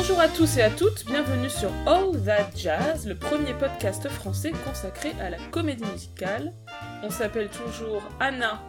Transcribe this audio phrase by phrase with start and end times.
[0.00, 4.52] Bonjour à tous et à toutes, bienvenue sur All That Jazz, le premier podcast français
[4.64, 6.54] consacré à la comédie musicale.
[7.02, 8.62] On s'appelle toujours Anna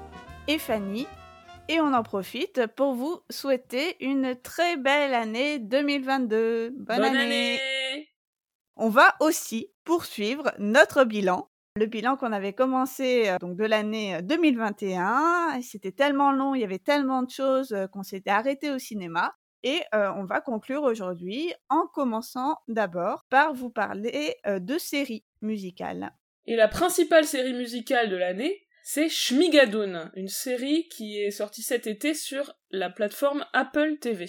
[0.47, 1.05] et Fanny,
[1.67, 6.71] et on en profite pour vous souhaiter une très belle année 2022.
[6.79, 7.59] Bonne, année.
[8.75, 15.61] On va aussi poursuivre notre bilan le bilan qu'on avait commencé donc de l'année 2021.
[15.61, 19.35] C'était tellement long, il y avait tellement de choses qu'on s'était arrêté au cinéma.
[19.63, 26.13] Et on va conclure aujourd'hui en commençant d'abord par vous parler de séries musicales.
[26.45, 31.85] Et la principale série musicale de l'année, c'est Shmigadoon, une série qui est sortie cet
[31.85, 34.27] été sur la plateforme Apple TV.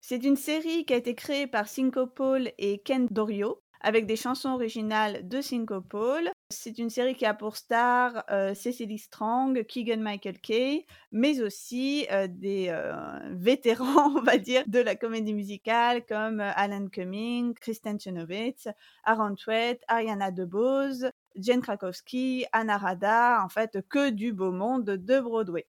[0.00, 4.48] C'est une série qui a été créée par Syncopole et Ken Dorio, avec des chansons
[4.48, 6.31] originales de Syncopole.
[6.52, 12.06] C'est une série qui a pour star euh, Cecily Strong, Keegan Michael Kay, mais aussi
[12.12, 12.92] euh, des euh,
[13.30, 18.68] vétérans, on va dire, de la comédie musicale comme Alan Cumming, Kristen Chenoweth,
[19.04, 25.20] Aaron Twett, Ariana DeBose, Jen Krakowski, Anna Rada, en fait, que du beau monde de
[25.20, 25.66] Broadway.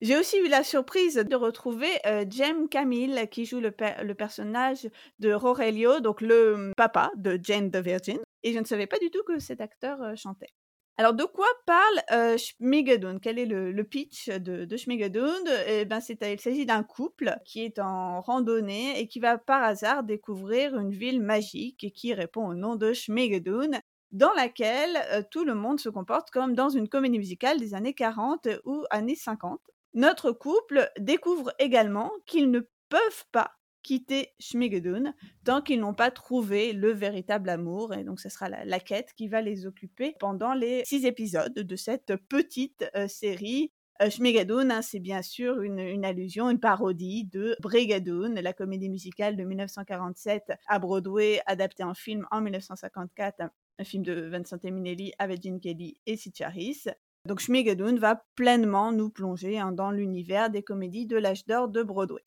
[0.00, 2.24] J'ai aussi eu la surprise de retrouver euh,
[2.70, 8.18] Camille qui joue le, personnage de Rorelio, donc le hum, papa de Jane the Virgin.
[8.44, 10.54] Et je ne savais pas du tout que cet acteur euh, chantait.
[10.96, 13.18] Alors, de quoi parle euh, Schmigadoon?
[13.18, 15.44] Quel est le, pitch de, de Schmigadoon?
[15.66, 20.04] Eh ben, Il s'agit d'un couple qui est en randonnée et qui va par hasard
[20.04, 23.72] découvrir une ville magique qui répond au nom de Schmigadoon,
[24.12, 27.94] dans laquelle euh, tout le monde se comporte comme dans une comédie musicale des années
[27.94, 29.60] 40 ou années 50.
[29.94, 33.50] Notre couple découvre également qu'ils ne peuvent pas
[33.84, 35.12] quitter Schmigadoon
[35.44, 37.94] tant qu'ils n'ont pas trouvé le véritable amour.
[37.94, 41.76] Et donc, ce sera la, quête qui va les occuper pendant les six épisodes de
[41.76, 43.70] cette petite euh, série.
[44.02, 49.36] Euh, Schmigadoon, hein, c'est bien sûr une, allusion, une parodie de Brigadoon, la comédie musicale
[49.36, 53.42] de 1947 à Broadway, adaptée en film en 1954,
[53.78, 56.86] un film de Vincent Minelli avec Gene Kelly et Sid Harris.
[57.26, 61.82] Donc Schmigadoon va pleinement nous plonger hein, dans l'univers des comédies de l'âge d'or de
[61.82, 62.24] Broadway.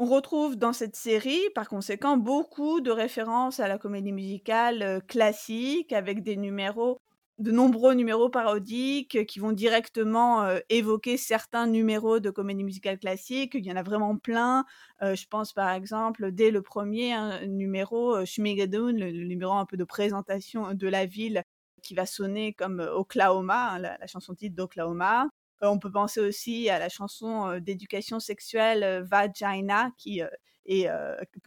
[0.00, 5.00] On retrouve dans cette série, par conséquent, beaucoup de références à la comédie musicale euh,
[5.00, 7.00] classique, avec des numéros,
[7.38, 13.54] de nombreux numéros parodiques qui vont directement euh, évoquer certains numéros de comédie musicale classique.
[13.54, 14.64] Il y en a vraiment plein.
[15.02, 19.76] Euh, je pense par exemple, dès le premier hein, numéro, Schmigadoon, le, numéro un peu
[19.76, 21.42] de présentation de la ville
[21.82, 25.28] qui va sonner comme Oklahoma, hein, la, chanson titre d'Oklahoma.
[25.60, 30.22] On peut penser aussi à la chanson d'éducation sexuelle Vagina qui
[30.66, 30.88] est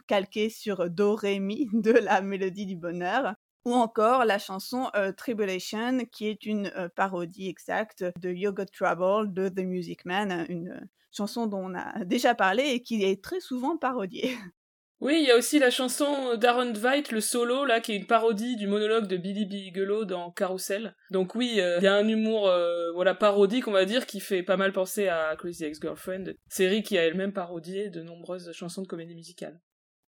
[0.06, 3.34] calquée sur Do Ré Mi de la mélodie du bonheur
[3.64, 9.48] ou encore la chanson Tribulation, qui est une parodie exacte de You Got Trouble de
[9.48, 13.76] The Music Man, une chanson dont on a déjà parlé et qui est très souvent
[13.76, 14.36] parodiée.
[15.02, 18.06] Oui, il y a aussi la chanson d'Aaron Veit, le solo, là, qui est une
[18.06, 20.94] parodie du monologue de Billy Bigelow dans Carousel.
[21.10, 24.20] Donc oui, euh, il y a un humour, euh, voilà, parodique, on va dire, qui
[24.20, 28.82] fait pas mal penser à Crazy Ex-Girlfriend, série qui a elle-même parodié de nombreuses chansons
[28.82, 29.60] de comédie musicale.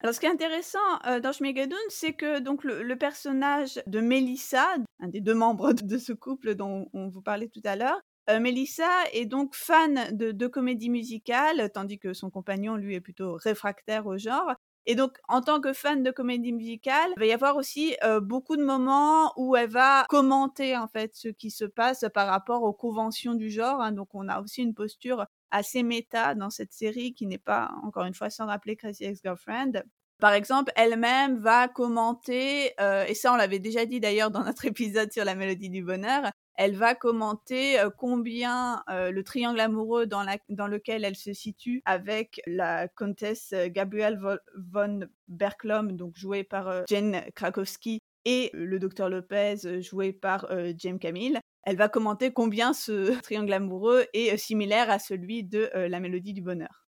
[0.02, 0.78] Alors, ce qui est intéressant
[1.08, 5.98] euh, dans Schmigadoon, c'est que donc le, personnage de Melissa, un des deux membres de
[5.98, 8.00] ce couple dont on vous parlait tout à l'heure,
[8.30, 13.34] Melissa est donc fan de, de comédie musicale, tandis que son compagnon, lui, est plutôt
[13.34, 14.54] réfractaire au genre.
[14.85, 18.57] Et donc, en tant que fan de comédie musicale, il va y avoir aussi beaucoup
[18.57, 22.73] de moments où elle va commenter en fait ce qui se passe par rapport aux
[22.73, 23.81] conventions du genre.
[23.81, 23.94] Hein.
[23.94, 28.05] Donc, on a aussi une posture assez méta dans cette série qui n'est pas, encore
[28.05, 29.83] une fois, sans rappeler Crazy Ex-Girlfriend.
[30.19, 32.74] Par exemple, elle-même va commenter,
[33.07, 36.31] et ça on l'avait déjà dit d'ailleurs dans notre épisode sur la mélodie du bonheur,
[36.56, 43.53] elle va commenter combien le triangle amoureux dans, lequel elle se situe avec la comtesse
[43.68, 44.19] Gabrielle
[44.56, 51.39] von Berklom, donc jouée par Jane Krakowski, et le docteur Lopez, joué par James Camille.
[51.63, 56.42] Elle va commenter combien ce triangle amoureux est similaire à celui de la mélodie du
[56.42, 56.88] bonheur.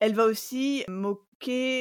[0.00, 0.84] Elle va aussi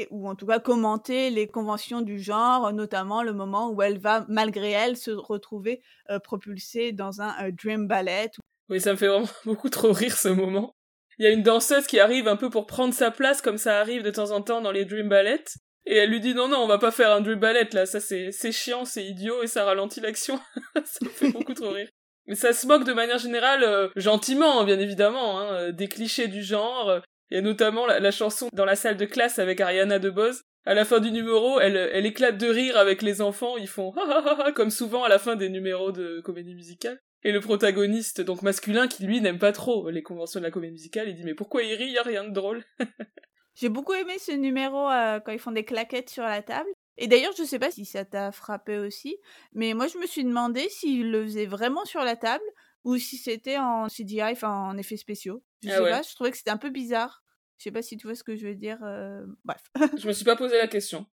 [0.10, 4.26] ou en tout cas commenter les conventions du genre, notamment le moment où elle va,
[4.28, 8.32] malgré elle, se retrouver euh, propulsée dans un euh, dream ballet.
[8.70, 10.74] Oui, ça me fait vraiment beaucoup trop rire ce moment.
[11.20, 13.80] Il y a une danseuse qui arrive un peu pour prendre sa place, comme ça
[13.80, 15.44] arrive de temps en temps dans les dream ballets.
[15.86, 18.00] Et elle lui dit non, non, on va pas faire un dream ballet là, ça
[18.00, 20.40] c'est, chiant, c'est idiot et ça ralentit l'action.
[20.86, 21.90] ça me fait beaucoup trop rire.
[22.28, 26.44] Mais ça se moque de manière générale, euh, gentiment, bien évidemment, hein, des clichés du
[26.44, 30.42] genre, il y a notamment la, chanson dans la salle de classe avec Ariana DeBose.
[30.66, 33.94] À la fin du numéro, elle, elle éclate de rire avec les enfants, ils font
[34.56, 37.00] comme souvent à la fin des numéros de comédie musicale.
[37.24, 40.74] Et le protagoniste, donc masculin, qui lui n'aime pas trop les conventions de la comédie
[40.74, 42.64] musicale, il dit mais pourquoi il rit, y a rien de drôle.
[43.56, 44.88] J'ai beaucoup aimé ce numéro
[45.26, 46.70] quand ils font des claquettes sur la table.
[46.98, 49.18] Et d'ailleurs, je sais pas si ça t'a frappé aussi,
[49.54, 52.44] mais moi je me suis demandé s'ils le faisaient vraiment sur la table
[52.84, 55.42] ou si c'était en CGI, enfin en effets spéciaux.
[55.64, 57.24] Je ah sais pas, je trouvais que c'était un peu bizarre.
[57.58, 58.80] Je sais pas si tu vois ce que je veux dire.
[59.44, 59.62] Bref.
[59.98, 61.06] je me suis pas posé la question.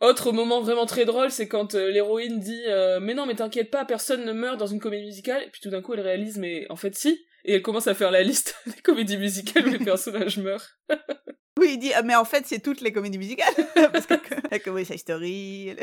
[0.00, 2.62] Autre moment vraiment très drôle, c'est quand l'héroïne dit
[3.02, 5.42] Mais non, mais t'inquiète pas, personne ne meurt dans une comédie musicale.
[5.42, 7.26] Et puis tout d'un coup, elle réalise Mais en fait, si.
[7.44, 10.78] Et elle commence à faire la liste des comédies musicales où les personnages meurent.
[11.58, 13.54] oui, il dit ah, Mais en fait, c'est toutes les comédies musicales.
[13.92, 15.76] Parce que, West Story.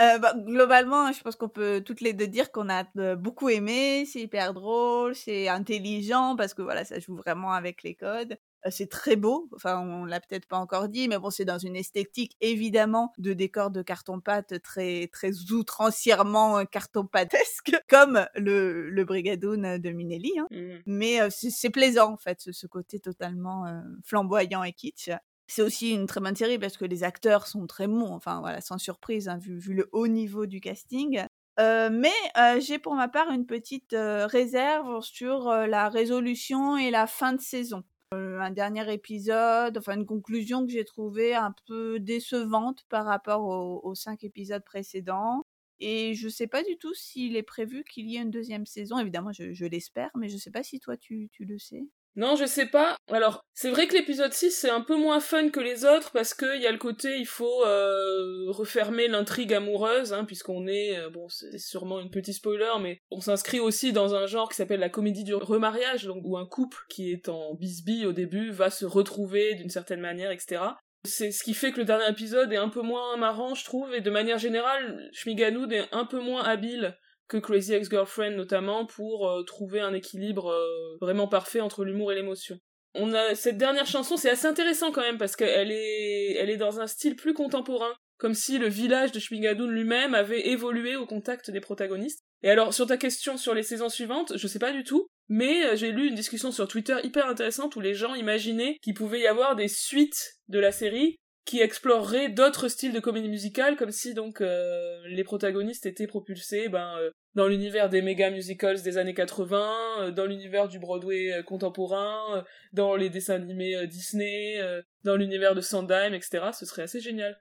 [0.00, 3.48] Euh, bah, globalement, je pense qu'on peut toutes les deux dire qu'on a euh, beaucoup
[3.48, 4.04] aimé.
[4.06, 8.36] C'est hyper drôle, c'est intelligent parce que voilà, ça joue vraiment avec les codes.
[8.66, 9.48] Euh, c'est très beau.
[9.54, 13.32] Enfin, on l'a peut-être pas encore dit, mais bon, c'est dans une esthétique évidemment de
[13.32, 20.38] décor de carton-pâte très très outrancièrement carton-pâtesque, comme le, le Brigadoon de Minelli.
[20.38, 20.46] Hein.
[20.50, 20.82] Mmh.
[20.84, 23.64] Mais c'est plaisant en fait, ce, côté totalement
[24.04, 25.08] flamboyant et kitsch.
[25.48, 28.60] C'est aussi une très bonne série parce que les acteurs sont très bons, enfin voilà,
[28.60, 31.24] sans surprise, hein, vu, le haut niveau du casting.
[31.58, 32.12] mais
[32.60, 37.84] j'ai pour ma part une petite réserve sur la résolution et la fin de saison.
[38.12, 43.44] un dernier épisode, enfin une conclusion que j'ai trouvée un peu décevante par rapport
[43.84, 45.42] aux, cinq épisodes précédents.
[45.78, 48.98] Et je sais pas du tout s'il est prévu qu'il y ait une deuxième saison.
[48.98, 51.86] Évidemment, je, l'espère, mais je sais pas si toi tu le sais.
[52.16, 52.96] Non, je sais pas.
[53.12, 56.32] Alors, c'est vrai que l'épisode 6 c'est un peu moins fun que les autres parce
[56.32, 61.10] qu'il y a le côté il faut euh, refermer l'intrigue amoureuse, hein, puisqu'on est, euh,
[61.10, 64.80] bon, c'est sûrement une petite spoiler, mais on s'inscrit aussi dans un genre qui s'appelle
[64.80, 68.70] la comédie du remariage, donc où un couple qui est en bisbille au début va
[68.70, 70.62] se retrouver d'une certaine manière, etc.
[71.04, 73.94] C'est ce qui fait que le dernier épisode est un peu moins marrant, je trouve,
[73.94, 76.96] et de manière générale, Schmiganoud est un peu moins habile
[77.28, 82.14] que Crazy Ex-Girlfriend notamment pour euh, trouver un équilibre euh, vraiment parfait entre l'humour et
[82.14, 82.58] l'émotion.
[82.94, 86.56] On a cette dernière chanson, c'est assez intéressant quand même parce qu'elle est, elle est
[86.56, 91.06] dans un style plus contemporain, comme si le village de Schmigadoon lui-même avait évolué au
[91.06, 92.20] contact des protagonistes.
[92.42, 95.66] Et alors sur ta question sur les saisons suivantes, je sais pas du tout, mais
[95.66, 99.20] euh, j'ai lu une discussion sur Twitter hyper intéressante où les gens imaginaient qu'il pouvait
[99.20, 103.92] y avoir des suites de la série qui explorerait d'autres styles de comédie musicale, comme
[103.92, 108.98] si donc euh, les protagonistes étaient propulsés ben, euh, dans l'univers des méga musicals des
[108.98, 114.60] années 80, euh, dans l'univers du Broadway contemporain, dans les dessins animés Disney,
[115.04, 116.50] dans l'univers de Sondheim, etc.
[116.52, 117.40] Ce serait assez génial.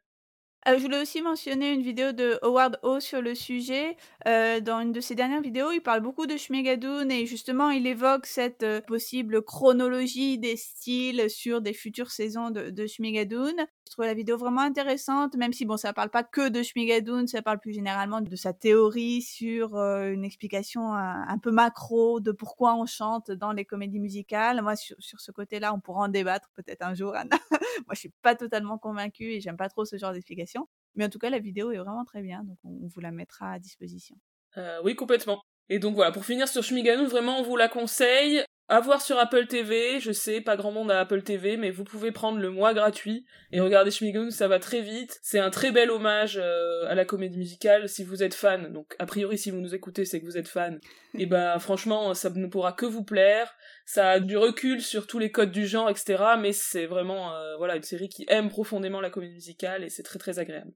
[0.68, 3.98] je voulais aussi mentionner une vidéo de Howard O sur le sujet.
[4.26, 8.28] dans une de ses dernières vidéos, il parle beaucoup de Shmigadoon et justement, il évoque
[8.28, 12.86] cette possible chronologie des styles sur des futures saisons de, de
[13.86, 17.28] je trouve la vidéo vraiment intéressante, même si bon, ça parle pas que de Schmigadoon,
[17.28, 22.32] ça parle plus généralement de sa théorie sur euh, une explication un, peu macro de
[22.32, 24.62] pourquoi on chante dans les comédies musicales.
[24.64, 27.38] Moi, sur, ce côté-là, on pourra en débattre peut-être un jour, Anna.
[27.86, 30.68] Moi, je suis pas totalement convaincue et j'aime pas trop ce genre d'explication.
[30.96, 33.52] Mais en tout cas, la vidéo est vraiment très bien, donc on, vous la mettra
[33.52, 34.16] à disposition.
[34.58, 35.42] Euh, oui, complètement.
[35.70, 38.44] Et donc voilà, pour finir sur Schmigadoon, vraiment, on vous la conseille.
[38.68, 41.84] À voir sur Apple TV, je sais, pas grand monde a Apple TV, mais vous
[41.84, 45.20] pouvez prendre le mois gratuit et regarder Schmigun, ça va très vite.
[45.22, 48.74] C'est un très bel hommage euh, à la comédie musicale si vous êtes fan.
[48.74, 50.80] Donc a priori si vous nous écoutez, c'est que vous êtes fan.
[51.14, 53.54] et ben franchement, ça ne pourra que vous plaire.
[53.86, 56.24] Ça a du recul sur tous les codes du genre, etc.
[56.40, 60.02] Mais c'est vraiment euh, voilà une série qui aime profondément la comédie musicale et c'est
[60.02, 60.72] très très agréable.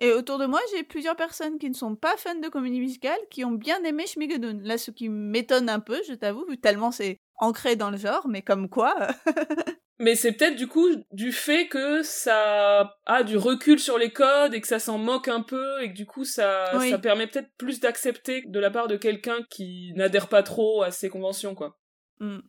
[0.00, 3.18] Et autour de moi, j'ai plusieurs personnes qui ne sont pas fans de comédie musicale
[3.30, 4.60] qui ont bien aimé Schmigadoon.
[4.62, 8.42] Là, ce qui m'étonne un peu, je t'avoue, tellement c'est ancré dans le genre, mais
[8.42, 8.94] comme quoi.
[9.98, 14.54] mais c'est peut-être du coup du fait que ça a du recul sur les codes
[14.54, 17.50] et que ça s'en moque un peu et que du coup ça, ça permet peut-être
[17.56, 21.78] plus d'accepter de la part de quelqu'un qui n'adhère pas trop à ces conventions, quoi.
[22.20, 22.40] Mmh.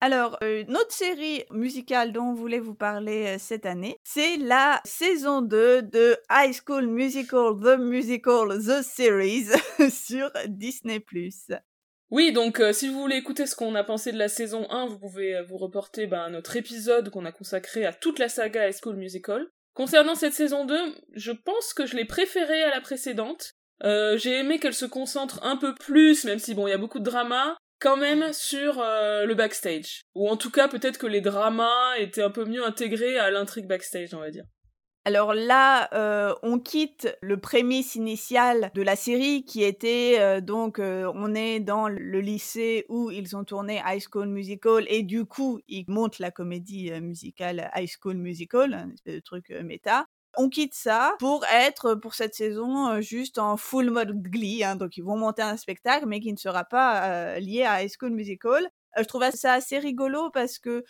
[0.00, 4.36] Alors, euh, une autre série musicale dont on voulait vous parler euh, cette année, c'est
[4.36, 9.46] la saison 2 de High School Musical, The Musical, The Series
[9.90, 10.98] sur Disney⁇
[12.10, 14.86] oui, donc euh, si vous voulez écouter ce qu'on a pensé de la saison 1,
[14.86, 18.66] vous pouvez euh, vous reporter ben, notre épisode qu'on a consacré à toute la saga
[18.66, 19.46] High School Musical.
[19.74, 20.74] Concernant cette saison 2,
[21.14, 23.52] je pense que je l'ai préférée à la précédente.
[23.84, 26.78] Euh, j'ai aimé qu'elle se concentre un peu plus, même si bon, il y a
[26.78, 30.00] beaucoup de drama, quand même sur le backstage.
[30.16, 33.68] Ou en tout cas, peut-être que les dramas étaient un peu mieux intégrés à l'intrigue
[33.68, 34.44] backstage, on va dire.
[35.08, 40.78] Alors là, euh, on quitte le prémisse initial de la série qui était euh, donc
[40.78, 45.24] euh, on est dans le lycée où ils ont tourné High School Musical et du
[45.24, 50.04] coup ils montent la comédie musicale High School Musical, un espèce de truc méta.
[50.36, 54.76] On quitte ça pour être pour cette saison juste en full mode Glee, hein.
[54.76, 58.10] donc ils vont monter un spectacle mais qui ne sera pas lié à High School
[58.10, 60.84] Musical je trouvais ça assez rigolo parce que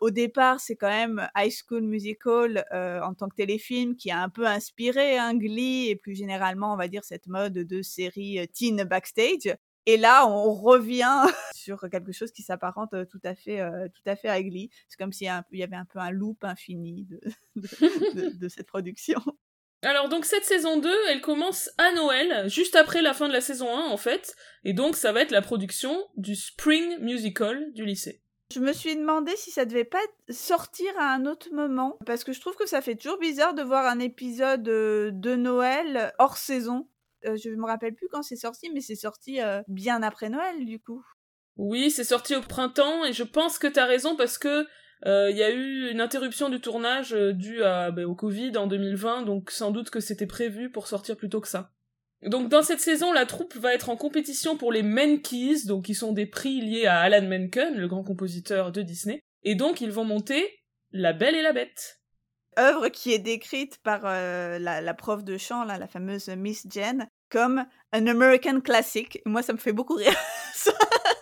[0.00, 4.28] au départ, c'est quand même High School Musical en tant que téléfilm qui a un
[4.28, 8.84] peu inspiré hein, Glee et plus généralement, on va dire, cette mode de série teen
[8.84, 9.56] backstage.
[9.86, 13.60] Et là, on revient sur quelque chose qui s'apparente tout à fait,
[13.94, 14.70] tout à fait à Glee.
[14.88, 17.06] C'est comme s'il y avait un peu un loop infini
[17.56, 19.20] de cette production.
[19.82, 23.40] Alors donc cette saison 2, elle commence à Noël, juste après la fin de la
[23.40, 27.86] saison 1 en fait, et donc ça va être la production du Spring Musical du
[27.86, 28.22] lycée.
[28.52, 32.32] Je me suis demandé si ça devait pas sortir à un autre moment, parce que
[32.32, 36.36] je trouve que ça fait toujours bizarre de voir un épisode euh, de Noël hors
[36.36, 36.88] saison.
[37.24, 40.66] Euh, je me rappelle plus quand c'est sorti, mais c'est sorti euh, bien après Noël
[40.66, 41.02] du coup.
[41.56, 44.66] Oui, c'est sorti au printemps, et je pense que t'as raison parce que
[45.04, 48.56] il euh, y a eu une interruption du tournage euh, due à, bah, au Covid
[48.58, 51.72] en 2020, donc sans doute que c'était prévu pour sortir plus tôt que ça.
[52.22, 55.94] Donc dans cette saison, la troupe va être en compétition pour les Menkeys, donc qui
[55.94, 59.90] sont des prix liés à Alan Menken, le grand compositeur de Disney, et donc ils
[59.90, 60.46] vont monter
[60.92, 62.00] La Belle et la Bête.
[62.58, 66.66] Œuvre qui est décrite par euh, la, la, prof de chant, là, la fameuse Miss
[66.68, 69.22] Jen, comme un American classic.
[69.24, 70.12] Moi, ça me fait beaucoup rire.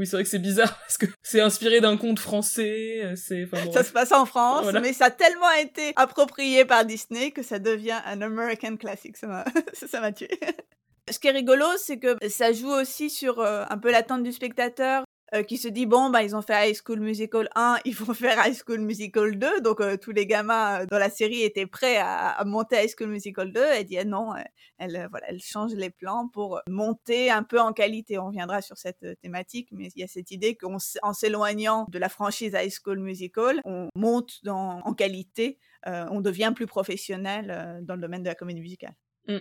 [0.00, 3.02] Oui, c'est vrai que c'est bizarre parce que c'est inspiré d'un conte français.
[3.04, 7.42] Euh, ça se passe en France, mais ça a tellement été approprié par Disney que
[7.42, 9.18] ça devient un American classic.
[9.18, 10.30] Ça m'a, ça m'a tué.
[11.10, 14.32] Ce qui est rigolo, c'est que ça joue aussi sur euh, un peu l'attente du
[14.32, 15.04] spectateur.
[15.32, 18.14] Euh, qui se dit bon bah ils ont fait High School Musical 1, ils vont
[18.14, 21.66] faire High School Musical 2, donc euh, tous les gamins euh, dans la série étaient
[21.66, 23.60] prêts à, à monter High School Musical 2.
[23.60, 24.32] Elle dit ah non,
[24.78, 28.18] elle voilà, elle change les plans pour monter un peu en qualité.
[28.18, 30.78] On reviendra sur cette thématique, mais il y a cette idée qu'en
[31.12, 36.66] s'éloignant de la franchise High School Musical, on monte dans, en qualité, on devient plus
[36.66, 38.94] professionnel dans le domaine de la comédie musicale.
[39.28, 39.38] Mm.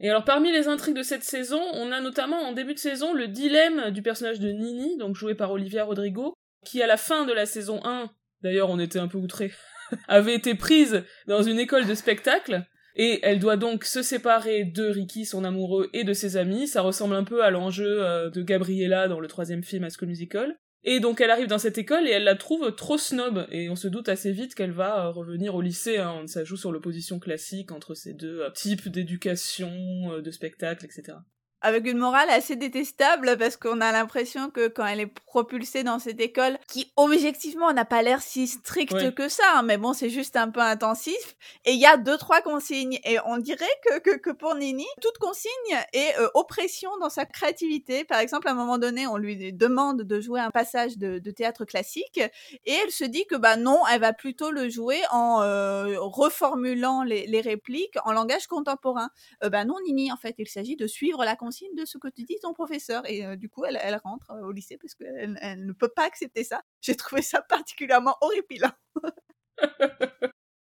[0.00, 3.12] Et alors parmi les intrigues de cette saison, on a notamment en début de saison
[3.12, 7.26] le dilemme du personnage de Nini, donc joué par Olivia Rodrigo, qui à la fin
[7.26, 8.10] de la saison 1,
[8.42, 9.52] d'ailleurs on était un peu outrés,
[10.08, 12.64] avait été prise dans une école de spectacle,
[12.96, 16.66] et elle doit donc se séparer de Ricky, son amoureux, et de ses amis.
[16.66, 20.08] Ça ressemble un peu à l'enjeu euh, de Gabriella dans le troisième film à School
[20.08, 20.56] Musical.
[20.82, 23.76] Et donc elle arrive dans cette école et elle la trouve trop snob et on
[23.76, 25.98] se doute assez vite qu'elle va euh, revenir au lycée.
[25.98, 26.26] Hein.
[26.26, 29.70] Ça joue sur l'opposition classique entre ces deux euh, types d'éducation,
[30.12, 31.18] euh, de spectacle, etc
[31.62, 35.98] avec une morale assez détestable parce qu'on a l'impression que quand elle est propulsée dans
[35.98, 40.10] cette école, qui objectivement n'a pas l'air si stricte que ça, hein, mais bon, c'est
[40.10, 43.98] juste un peu intensif, et il y a deux, trois consignes, et on dirait que,
[43.98, 45.50] que, que pour Nini, toute consigne
[45.92, 48.04] est euh, oppression dans sa créativité.
[48.04, 51.30] Par exemple, à un moment donné, on lui demande de jouer un passage de, de
[51.30, 52.20] théâtre classique,
[52.64, 57.02] et elle se dit que bah non, elle va plutôt le jouer en euh, reformulant
[57.02, 59.10] les, les, répliques en langage contemporain.
[59.44, 62.08] Euh, bah non, Nini, en fait, il s'agit de suivre la consigne de ce que
[62.08, 63.08] tu dis ton professeur.
[63.08, 65.88] Et euh, du coup, elle, elle rentre euh, au lycée parce qu'elle elle ne peut
[65.88, 66.62] pas accepter ça.
[66.80, 68.72] J'ai trouvé ça particulièrement horripilant.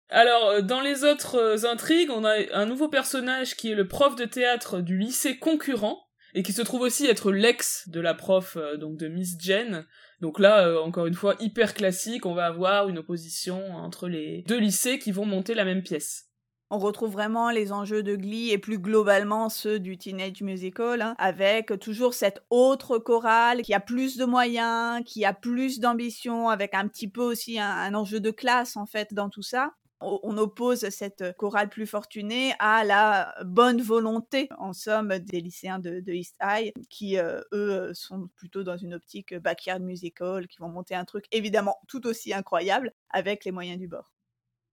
[0.10, 4.16] Alors, euh, dans les autres intrigues, on a un nouveau personnage qui est le prof
[4.16, 6.04] de théâtre du lycée concurrent
[6.34, 9.86] et qui se trouve aussi être l'ex de la prof donc de Miss Jen.
[10.20, 14.60] Donc là, encore une fois, hyper classique, on va avoir une opposition entre les deux
[14.60, 16.27] lycées qui vont monter la même pièce
[16.70, 21.16] on retrouve vraiment les enjeux de Glee et plus globalement ceux du Teenage Musical, hein,
[21.18, 26.74] avec toujours cette autre chorale qui a plus de moyens, qui a plus d'ambition, avec
[26.74, 30.88] un petit peu aussi un, enjeu de classe en fait dans tout ça on oppose
[30.90, 36.72] cette chorale plus fortunée à la bonne volonté, en somme, des lycéens de, East High,
[36.90, 41.26] qui, euh, eux, sont plutôt dans une optique backyard musical, qui vont monter un truc
[41.32, 44.17] évidemment tout aussi incroyable avec les moyens du bord.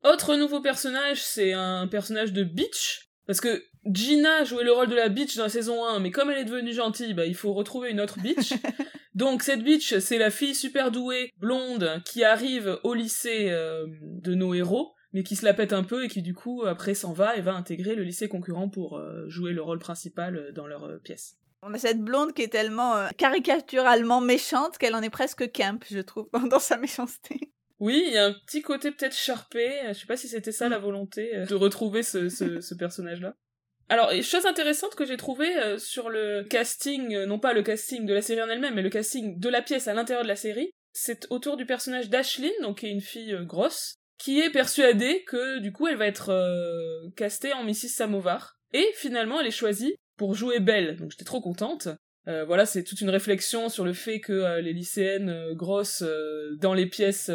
[0.04, 3.08] Autre nouveau personnage, c'est un personnage de Beach.
[3.26, 6.30] Parce que Gina jouait le rôle de la Beach dans la saison 1, mais comme
[6.30, 8.52] elle est devenue gentille, bah, il faut retrouver une autre Beach.
[9.14, 14.34] Donc cette Beach, c'est la fille super douée, blonde, qui arrive au lycée euh, de
[14.34, 17.12] nos héros, mais qui se la pète un peu et qui du coup après s'en
[17.14, 20.66] va et va intégrer le lycée concurrent pour euh, jouer le rôle principal euh, dans
[20.66, 21.36] leur pièce.
[21.62, 26.00] On a cette blonde qui est tellement caricaturalement méchante qu'elle en est presque camp, je
[26.00, 27.53] trouve, dans sa méchanceté.
[27.80, 29.82] Oui, il y a un petit côté peut-être charpé.
[29.88, 33.34] Je sais pas si c'était ça la volonté euh, de retrouver ce, personnage-là.
[33.88, 38.06] Alors, chose intéressante que j'ai trouvé euh, sur le casting, euh, non pas le casting
[38.06, 40.36] de la série en elle-même, mais le casting de la pièce à l'intérieur de la
[40.36, 45.24] série, c'est autour du personnage d'Ashlyn, donc qui est une fille grosse, qui est persuadée
[45.24, 46.32] que du coup elle va être
[47.16, 47.88] castée en Mrs.
[47.88, 48.56] Samovar.
[48.72, 51.88] Et finalement elle est choisie pour jouer Belle, donc j'étais trop contente.
[52.26, 56.04] Euh, voilà, c'est toute une réflexion sur le fait que euh, les lycéennes euh, grosses
[56.58, 57.30] dans les pièces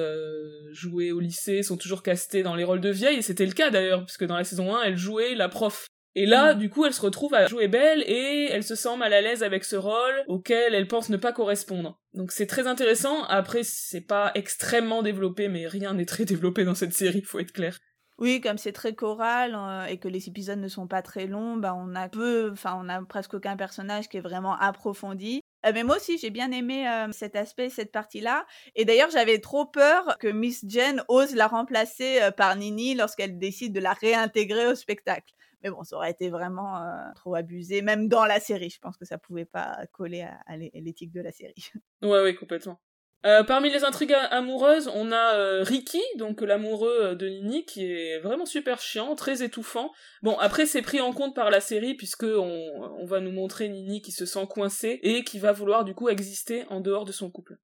[0.71, 3.69] jouées au lycée sont toujours castées dans les rôles de vieilles, et c'était le cas
[3.69, 5.87] d'ailleurs, puisque dans la saison 1, elle jouait la prof.
[6.15, 6.57] Et là, Mm.
[6.57, 9.43] du coup, elle se retrouve à jouer belle et elle se sent mal à l'aise
[9.43, 12.01] avec ce rôle auquel elle pense ne pas correspondre.
[12.13, 13.23] Donc c'est très intéressant.
[13.25, 17.51] Après, c'est pas extrêmement développé, mais rien n'est très développé dans cette série, faut être
[17.53, 17.79] clair.
[18.19, 21.55] Oui, comme c'est très choral euh, et que les épisodes ne sont pas très longs,
[21.55, 25.41] bah on a peu, enfin on a presque aucun personnage qui est vraiment approfondi.
[25.65, 28.45] Euh, mais moi aussi, j'ai bien aimé euh, cet aspect, cette partie-là.
[28.75, 33.37] Et d'ailleurs, j'avais trop peur que Miss Jen ose la remplacer euh, par Nini lorsqu'elle
[33.39, 35.33] décide de la réintégrer au spectacle.
[35.63, 36.81] Mais bon, ça aurait été vraiment
[37.15, 38.69] trop abusé, même dans la série.
[38.69, 41.53] Je pense que ça pouvait pas coller à, à l'é- l'éthique de la série.
[42.01, 42.79] Ouais, ouais, complètement.
[43.25, 47.83] Euh, parmi les intrigues amoureuses, on a euh, Ricky, donc l'amoureux euh, de Nini, qui
[47.85, 49.91] est vraiment super chiant, très étouffant.
[50.21, 53.67] Bon, après c'est pris en compte par la série puisque on, on va nous montrer
[53.67, 57.11] Nini qui se sent coincée et qui va vouloir du coup exister en dehors de
[57.11, 57.57] son couple.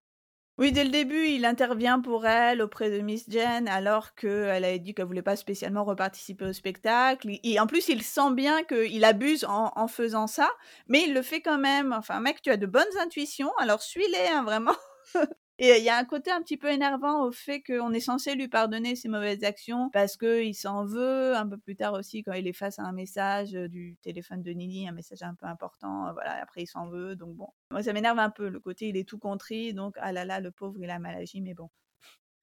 [0.58, 4.80] Oui, dès le début, il intervient pour elle auprès de Miss Jen, alors qu'elle avait
[4.80, 7.30] dit qu'elle voulait pas spécialement reparticiper au spectacle.
[7.44, 10.50] Et en plus, il sent bien qu'il abuse en, en faisant ça,
[10.88, 11.92] mais il le fait quand même.
[11.92, 14.76] Enfin, mec, tu as de bonnes intuitions, alors suis-les, hein, vraiment.
[15.58, 18.36] Et il y a un côté un petit peu énervant au fait qu'on est censé
[18.36, 22.34] lui pardonner ses mauvaises actions parce qu'il s'en veut un peu plus tard aussi quand
[22.34, 25.46] il est face à un message euh, du téléphone de Nini, un message un peu
[25.46, 26.08] important.
[26.10, 27.16] euh, Voilà, après il s'en veut.
[27.16, 29.74] Donc bon, moi ça m'énerve un peu le côté il est tout contrit.
[29.74, 31.70] Donc ah là là, le pauvre il a mal agi, mais bon.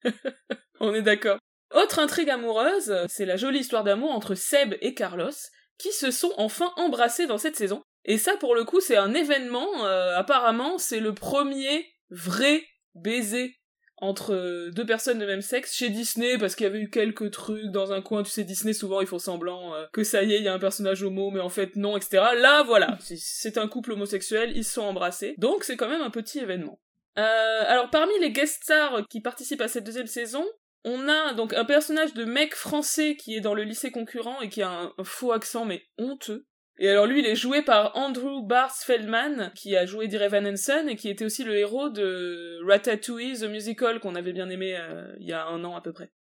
[0.79, 1.37] On est d'accord.
[1.73, 5.31] Autre intrigue amoureuse, c'est la jolie histoire d'amour entre Seb et Carlos,
[5.77, 7.81] qui se sont enfin embrassés dans cette saison.
[8.05, 9.85] Et ça, pour le coup, c'est un événement.
[9.85, 12.63] euh, apparemment, c'est le premier vrai
[12.95, 13.55] baiser
[13.97, 17.31] entre euh, deux personnes de même sexe chez Disney, parce qu'il y avait eu quelques
[17.31, 18.23] trucs dans un coin.
[18.23, 20.53] Tu sais, Disney, souvent, ils font semblant euh, que ça y est, il y a
[20.53, 22.21] un personnage homo, mais en fait, non, etc.
[22.35, 25.35] Là, voilà, c'est- un couple homosexuel, ils se sont embrassés.
[25.37, 26.81] Donc, c'est quand même un petit événement.
[27.17, 30.43] Euh, alors, parmi les guest stars qui participent à cette deuxième saison,
[30.83, 34.49] on a donc un personnage de mec français qui est dans le lycée concurrent et
[34.49, 36.45] qui a un faux accent mais honteux.
[36.83, 40.45] Et alors lui, il est joué par Andrew Bars Feldman, qui a joué Dear Evan
[40.45, 44.75] Hansen et qui était aussi le héros de Ratatouille the Musical qu'on avait bien aimé
[44.77, 46.11] euh, il y a un an à peu près.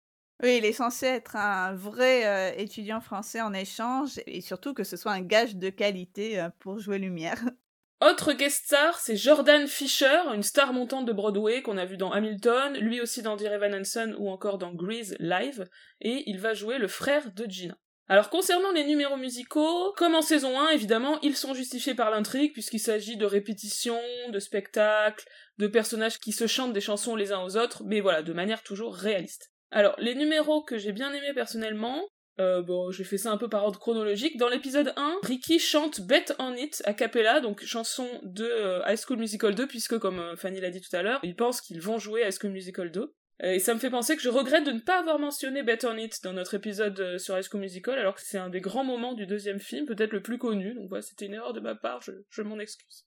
[0.40, 4.84] Oui, il est censé être un vrai euh, étudiant français en échange et surtout que
[4.84, 7.42] ce soit un gage de qualité euh, pour jouer Lumière.
[8.00, 12.12] Autre guest star, c'est Jordan Fisher, une star montante de Broadway qu'on a vu dans
[12.12, 15.68] Hamilton, lui aussi dans Dear Evan Hansen ou encore dans Grease Live,
[16.00, 17.76] et il va jouer le frère de Gina.
[18.08, 22.52] Alors concernant les numéros musicaux, comme en saison 1, évidemment, ils sont justifiés par l'intrigue
[22.52, 25.24] puisqu'il s'agit de répétitions, de spectacles,
[25.58, 28.62] de personnages qui se chantent des chansons les uns aux autres, mais voilà, de manière
[28.62, 29.50] toujours réaliste.
[29.70, 32.06] Alors, les numéros que j'ai bien aimés personnellement,
[32.40, 34.36] euh, bon, j'ai fait ça un peu par ordre chronologique.
[34.38, 38.98] Dans l'épisode 1, Ricky chante Bet on It a cappella, donc chanson de euh, High
[38.98, 41.80] School Musical 2, puisque comme euh, Fanny l'a dit tout à l'heure, ils pensent qu'ils
[41.80, 43.14] vont jouer High School Musical 2.
[43.42, 45.84] Euh, Et ça me fait penser que je regrette de ne pas avoir mentionné Bet
[45.84, 48.60] on It dans notre épisode euh, sur High School Musical, alors que c'est un des
[48.60, 51.60] grands moments du deuxième film, peut-être le plus connu, donc voilà, c'était une erreur de
[51.60, 53.06] ma part, je, je m'en excuse.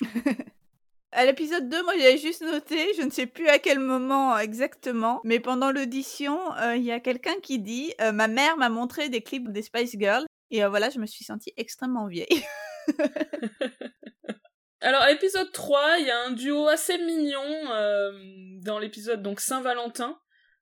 [1.10, 5.22] À l'épisode 2, moi j'avais juste noté, je ne sais plus à quel moment exactement,
[5.24, 9.08] mais pendant l'audition, euh, il y a quelqu'un qui dit euh, Ma mère m'a montré
[9.08, 12.44] des clips des Spice Girls, et euh, voilà, je me suis sentie extrêmement vieille.
[14.80, 18.12] Alors à l'épisode 3, il y a un duo assez mignon euh,
[18.62, 20.18] dans l'épisode donc Saint-Valentin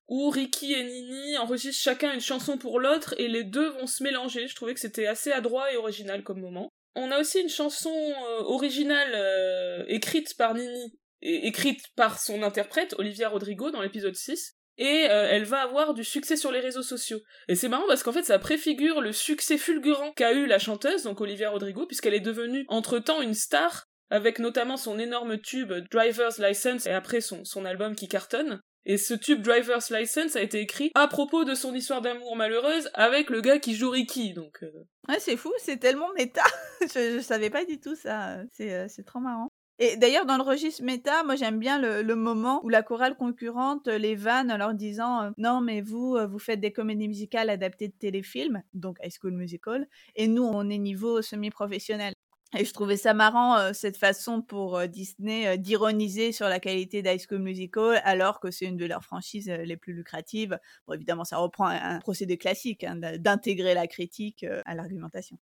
[0.08, 4.02] où Ricky et Nini enregistrent chacun une chanson pour l'autre et les deux vont se
[4.02, 4.46] mélanger.
[4.46, 6.70] Je trouvais que c'était assez adroit et original comme moment.
[6.94, 12.42] On a aussi une chanson euh, originale euh, écrite par Nini et écrite par son
[12.42, 16.82] interprète Olivia Rodrigo dans l'épisode 6 et elle va avoir du succès sur les réseaux
[16.82, 17.20] sociaux.
[17.48, 21.04] Et c'est marrant parce qu'en fait ça préfigure le succès fulgurant qu'a eu la chanteuse,
[21.04, 26.38] donc Olivia Rodrigo, puisqu'elle est devenue entre-temps une star avec notamment son énorme tube Driver's
[26.38, 28.60] License et après son, son album qui cartonne.
[28.88, 32.88] Et ce tube Driver's License a été écrit à propos de son histoire d'amour malheureuse
[32.94, 34.58] avec le gars qui joue Ricky, donc...
[34.62, 34.70] euh,
[35.08, 36.44] Ouais, c'est fou, c'est tellement méta.
[36.82, 38.38] je, je savais pas du tout ça.
[38.52, 39.48] C'est euh, c'est trop marrant.
[39.78, 43.16] Et d'ailleurs, dans le registre méta, moi j'aime bien le, le moment où la chorale
[43.16, 47.50] concurrente les vanne en leur disant euh, Non, mais vous, vous faites des comédies musicales
[47.50, 52.14] adaptées de téléfilms, donc High School Musical, et nous, on est niveau semi-professionnel.
[52.54, 56.60] Et je trouvais ça marrant, euh, cette façon pour euh, Disney euh, d'ironiser sur la
[56.60, 60.58] qualité d'High School Musical, alors que c'est une de leurs franchises les plus lucratives.
[60.86, 65.38] Bon, évidemment, ça reprend un, procédé classique hein, d'intégrer la critique à l'argumentation.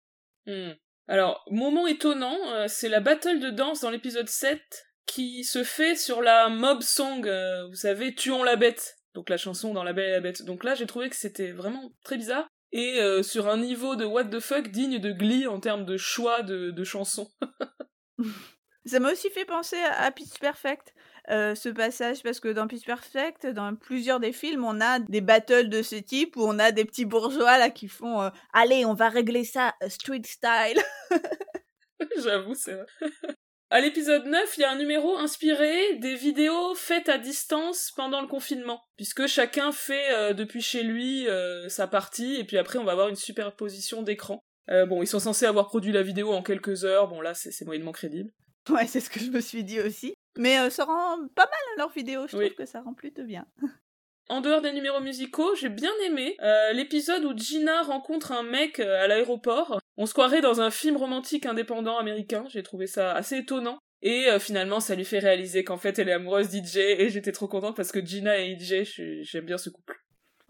[0.47, 0.73] Hmm.
[1.07, 4.61] Alors, moment étonnant, c'est la battle de danse dans l'épisode 7
[5.05, 7.29] qui se fait sur la mob song,
[7.69, 10.43] vous savez, Tuons la bête, donc la chanson dans La Belle et la Bête.
[10.43, 14.05] Donc là, j'ai trouvé que c'était vraiment très bizarre, et euh, sur un niveau de
[14.05, 17.31] what the fuck digne de Glee en termes de choix de, de chansons.
[18.85, 20.93] Ça m'a aussi fait penser à à Pitch Perfect.
[21.29, 25.71] ce passage parce que dans Pitch Perfect, dans plusieurs des films, on a des battles
[25.71, 29.09] de ce type où on a des petits bourgeois là qui font allez, on va
[29.09, 30.83] régler ça street style.
[32.23, 32.87] J'avoue, c'est vrai.
[33.75, 38.21] À l'épisode 9, il y a un numéro inspiré des vidéos faites à distance pendant
[38.21, 41.27] le confinement, puisque chacun fait depuis chez lui
[41.67, 44.39] sa partie, et puis après on va avoir une superposition d'écran.
[44.69, 47.91] bon, ils sont censés avoir produit la vidéo en quelques heures, bon là c'est moyennement
[47.91, 48.31] crédible.
[48.69, 50.15] Ouais, c'est ce que je me suis dit aussi.
[50.39, 53.45] Mais ça rend pas mal leur vidéo, je trouve que ça rend plutôt bien.
[54.31, 58.81] En dehors des numéros musicaux, j'ai bien aimé euh, l'épisode où Gina rencontre un mec
[58.81, 59.79] euh, à l'aéroport.
[59.97, 63.79] On se croirait dans un film romantique indépendant américain, j'ai trouvé ça assez étonnant.
[64.03, 67.33] Et euh, finalement, ça lui fait réaliser qu'en fait, elle est amoureuse d'IJ, et j'étais
[67.33, 69.99] trop contente parce que Gina et IJ, j'aime bien ce couple.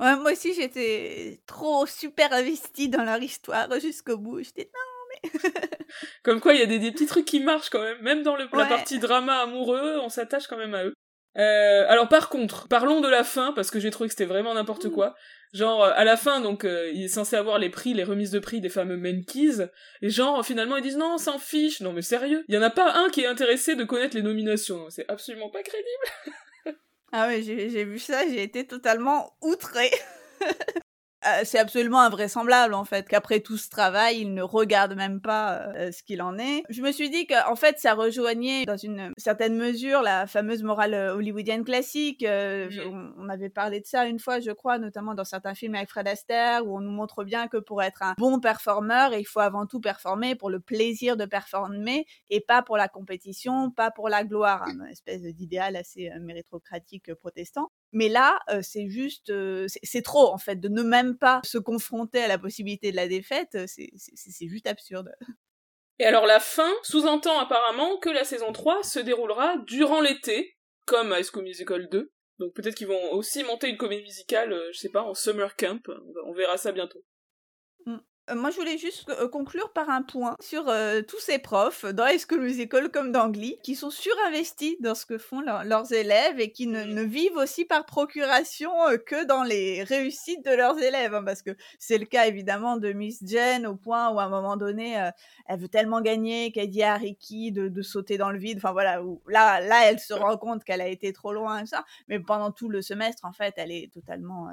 [0.01, 4.41] Ouais, moi aussi, j'étais trop super investie dans leur histoire jusqu'au bout.
[4.43, 5.51] J'étais non, mais...
[6.25, 8.01] Comme quoi, il y a des, petits trucs qui marchent quand même.
[8.03, 10.95] Même dans le, la partie drama amoureux, on s'attache quand même à eux.
[11.37, 14.55] Euh, alors par contre, parlons de la fin parce que j'ai trouvé que c'était vraiment
[14.55, 15.15] n'importe quoi.
[15.53, 18.31] Genre euh, à la fin, donc euh, il est censé avoir les prix, les remises
[18.31, 19.69] de prix des fameux Menkeys,
[20.03, 21.81] et genre finalement ils disent non, on s'en fiche.
[21.81, 24.23] Non mais sérieux, il y en a pas un qui est intéressé de connaître les
[24.23, 24.87] nominations.
[24.91, 26.79] C'est absolument pas crédible.
[27.13, 29.91] ah ouais, j'ai vu ça, j'ai été totalement outrée.
[31.27, 35.73] Euh, c'est absolument invraisemblable en fait qu'après tout ce travail, il ne regarde même pas
[35.75, 36.63] euh, ce qu'il en est.
[36.69, 40.95] Je me suis dit qu'en fait, ça rejoignait dans une certaine mesure la fameuse morale
[40.95, 42.25] euh, hollywoodienne classique.
[42.27, 46.07] on, avait parlé de ça une fois, je crois, notamment dans certains films avec Fred
[46.07, 49.67] Astaire, où on nous montre bien que pour être un bon performeur, il faut avant
[49.67, 54.25] tout performer pour le plaisir de performer et pas pour la compétition, pas pour la
[54.25, 57.71] gloire, une espèce d'idéal assez méritocratique protestant.
[57.93, 59.33] Mais là, c'est juste,
[59.83, 63.09] c'est trop en fait de ne même pas se confronter à la possibilité de la
[63.09, 63.57] défaite.
[63.67, 65.11] C'est juste absurde.
[66.01, 71.13] Et alors la fin sous-entend apparemment que la saison 3 se déroulera durant l'été, comme
[71.13, 72.13] à High Musical 2.
[72.41, 75.81] Donc peut-être qu'ils vont aussi monter une comédie musicale, je sais pas, en summer camp.
[76.27, 77.05] On verra ça bientôt.
[77.87, 77.97] Euh,
[78.33, 82.07] moi, je voulais juste euh, conclure par un point sur euh, tous ces profs, dans
[82.07, 86.41] High School Musical comme dans Glee, qui sont surinvestis dans ce que font leurs élèves
[86.41, 88.71] et qui ne, vivent aussi par procuration
[89.07, 91.15] que dans les réussites de leurs élèves.
[91.15, 94.31] Hein, parce que c'est le cas évidemment de Miss Jen, au point où à un
[94.31, 95.11] moment donné,
[95.47, 98.57] elle veut tellement gagner qu'elle dit à Ricky de, sauter dans le vide.
[98.57, 101.67] Enfin voilà, où, là, là, elle se rend compte qu'elle a été trop loin et
[101.67, 101.85] ça.
[102.09, 104.49] Mais pendant tout le semestre, en fait, elle est totalement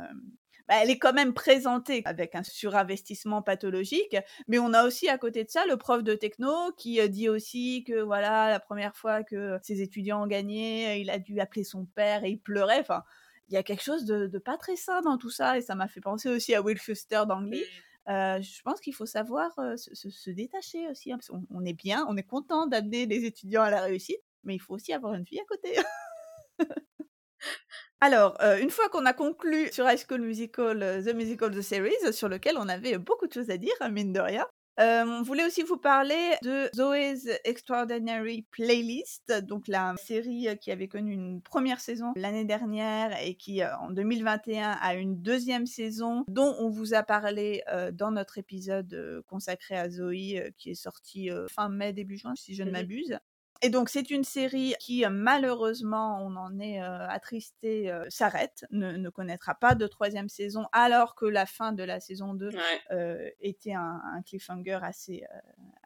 [0.67, 4.15] bah, elle est quand même présentée avec un surinvestissement pathologique,
[4.47, 7.29] mais on a aussi à côté de ça le prof de techno qui euh, dit
[7.29, 11.63] aussi que voilà, la première fois que ses étudiants ont gagné, il a dû appeler
[11.63, 12.79] son père et il pleurait.
[12.79, 13.03] Enfin,
[13.47, 15.87] il y a quelque chose de, pas très sain dans tout ça et ça m'a
[15.87, 17.63] fait penser aussi à Will Schuster d'Angly.
[18.07, 21.11] Euh, je pense qu'il faut savoir euh, se, détacher aussi.
[21.11, 21.19] Hein,
[21.49, 24.73] on, est bien, on est content d'amener les étudiants à la réussite, mais il faut
[24.73, 25.77] aussi avoir une vie à côté.
[28.03, 31.61] Alors, euh, une fois qu'on a conclu sur High School Musical, euh, The Musical, The
[31.61, 34.47] Series, sur lequel on avait beaucoup de choses à dire, hein, mine de rien,
[34.79, 40.87] euh, on voulait aussi vous parler de Zoe's Extraordinary Playlist, donc la série qui avait
[40.87, 46.55] connu une première saison l'année dernière et qui en 2021 a une deuxième saison dont
[46.57, 47.61] on vous a parlé
[47.93, 52.63] dans notre épisode consacré à Zoe qui est sorti fin mai, début juin si je
[52.63, 53.19] ne mmh m'abuse.
[53.61, 59.75] Et donc c'est une série qui malheureusement, on en est attristé, s'arrête, ne, connaîtra pas
[59.75, 62.49] de troisième saison, alors que la fin de la saison 2
[63.39, 65.23] était un, un, cliffhanger assez,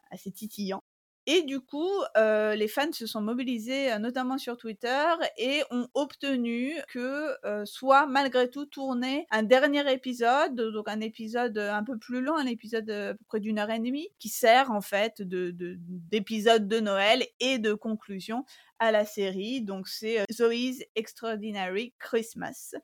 [0.09, 0.83] assez titillant.
[1.27, 5.07] Et du coup, euh, les fans se sont mobilisés, euh, notamment sur Twitter,
[5.37, 11.57] et ont obtenu que euh, soit malgré tout tourné un dernier épisode, donc un épisode
[11.57, 14.69] un peu plus long, un épisode à peu près d'une heure et demie, qui sert
[14.71, 18.45] en fait d'épisode de, de Noël et de conclusion
[18.77, 19.61] à la série.
[19.61, 22.75] Donc c'est Zoe's Extraordinary Christmas,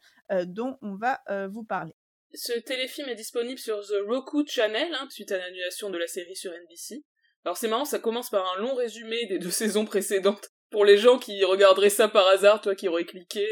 [0.46, 1.94] dont on va vous parler.
[2.34, 6.36] Ce téléfilm est disponible sur The Roku Channel, hein, suite à l'annulation de la série
[6.36, 7.04] sur NBC.
[7.46, 10.50] Alors c'est marrant, ça commence par un long résumé des deux saisons précédentes.
[10.70, 13.46] Pour les gens qui regarderaient ça par hasard, toi qui aurais cliqué.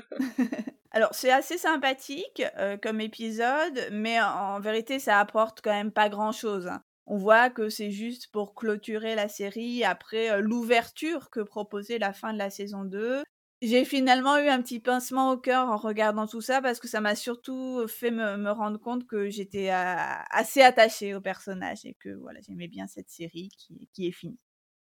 [0.91, 6.07] Alors c'est assez sympathique euh, comme épisode, mais en, vérité ça apporte quand même pas
[6.07, 6.67] grand-chose.
[6.67, 6.83] Hein.
[7.05, 12.13] On voit que c'est juste pour clôturer la série après euh, l'ouverture que proposait la
[12.13, 13.23] fin de la saison 2.
[13.65, 16.99] J'ai finalement eu un petit pincement au cœur en regardant tout ça parce que ça
[16.99, 22.41] m'a surtout fait me, rendre compte que j'étais assez attachée au personnage et que voilà,
[22.45, 23.49] j'aimais bien cette série
[23.93, 24.37] qui, est finie.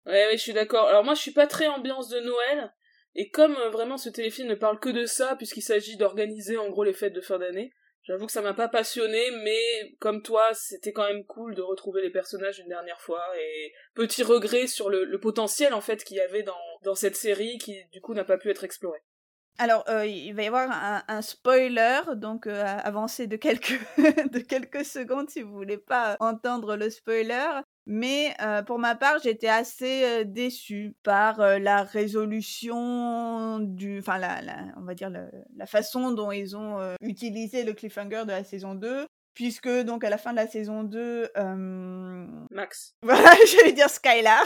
[0.05, 0.87] Ouais, ouais, je suis d'accord.
[0.87, 2.75] Alors moi, je suis pas très ambiance de Noël
[3.15, 6.69] et comme euh, vraiment ce téléfilm ne parle que de ça puisqu'il s'agit d'organiser en
[6.69, 7.73] gros les fêtes de fin d'année,
[8.09, 12.01] J'avoue que ça m'a pas passionné, mais comme toi, c'était quand même cool de retrouver
[12.01, 16.21] les personnages une dernière fois et petit regret sur le, potentiel en fait qu'il y
[16.21, 18.99] avait dans, dans cette série qui du coup n'a pas pu être exploré.
[19.59, 20.71] Alors, euh, il va y avoir
[21.09, 23.79] un, spoiler, donc euh, avancez de quelques,
[24.33, 27.61] de quelques secondes si vous voulez pas entendre le spoiler.
[27.91, 34.41] Mais euh, pour ma part, j'étais assez déçue par la résolution du, enfin, la,
[34.77, 39.07] on va dire la, façon dont ils ont utilisé le cliffhanger de la saison 2
[39.35, 41.31] puisque donc à la fin de la saison 2
[42.51, 44.45] Max voilà j'allais dire Skylar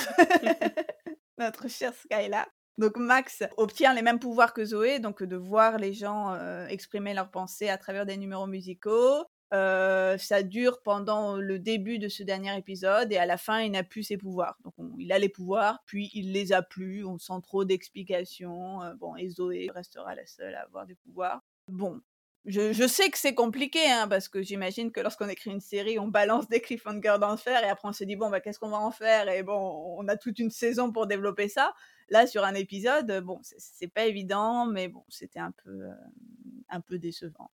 [1.39, 2.47] notre cher Skylar
[2.79, 7.13] donc Max obtient les mêmes pouvoirs que Zoé, donc de voir les gens euh, exprimer
[7.13, 9.25] leurs pensées à travers des numéros musicaux.
[9.53, 13.73] Euh, ça dure pendant le début de ce dernier épisode et à la fin il
[13.73, 14.57] n'a plus ses pouvoirs.
[14.65, 18.83] Donc il a les pouvoirs, puis il les a plus, on sent trop d'explications.
[18.83, 21.43] Euh, bon, et Zoé restera la seule à avoir des pouvoirs.
[21.69, 22.01] Bon,
[22.45, 26.09] je, sais que c'est compliqué, hein, parce que j'imagine que lorsqu'on écrit une série, on
[26.09, 28.71] balance des cliffhangers dans le fer et après on se dit, bon, bah, qu'est-ce qu'on
[28.71, 29.29] va en faire?
[29.29, 31.73] Et bon, on a toute une saison pour développer ça.
[32.09, 35.93] Là, sur un épisode, bon, c'est pas évident, mais bon, c'était un euh,
[36.69, 37.51] un peu décevant.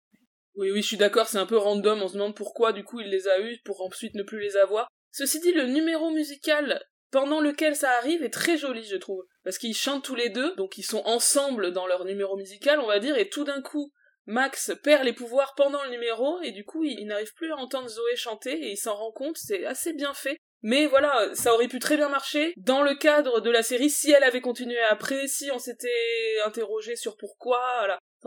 [0.57, 2.99] Oui, oui, je suis d'accord, c'est un peu random, on se demande pourquoi du coup
[2.99, 4.87] il les a eus pour ensuite ne plus les avoir.
[5.11, 9.23] Ceci dit, le numéro musical pendant lequel ça arrive est très joli, je trouve.
[9.43, 12.87] Parce qu'ils chantent tous les deux, donc ils sont ensemble dans leur numéro musical, on
[12.87, 13.93] va dire, et tout d'un coup,
[14.25, 17.87] Max perd les pouvoirs pendant le numéro et du coup il, n'arrive plus à entendre
[17.87, 20.37] Zoé chanter et il s'en rend compte, c'est assez bien fait.
[20.63, 24.11] Mais voilà, ça aurait pu très bien marcher dans le cadre de la série si
[24.11, 27.59] elle avait continué après, si on s'était interrogé sur pourquoi.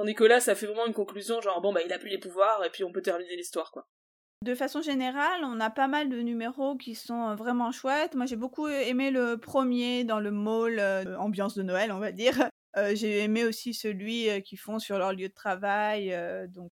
[0.00, 2.16] Tandis que là, ça fait vraiment une conclusion, genre bon bah il a plus les
[2.16, 3.86] pouvoirs et puis on peut terminer l'histoire quoi.
[4.42, 8.14] De façon générale, on a pas mal de numéros qui sont vraiment chouettes.
[8.14, 12.12] Moi, j'ai beaucoup aimé le premier dans le mall, euh, ambiance de Noël, on va
[12.12, 12.48] dire,
[12.94, 16.72] j'ai aimé aussi celui qu'ils font sur leur lieu de travail, donc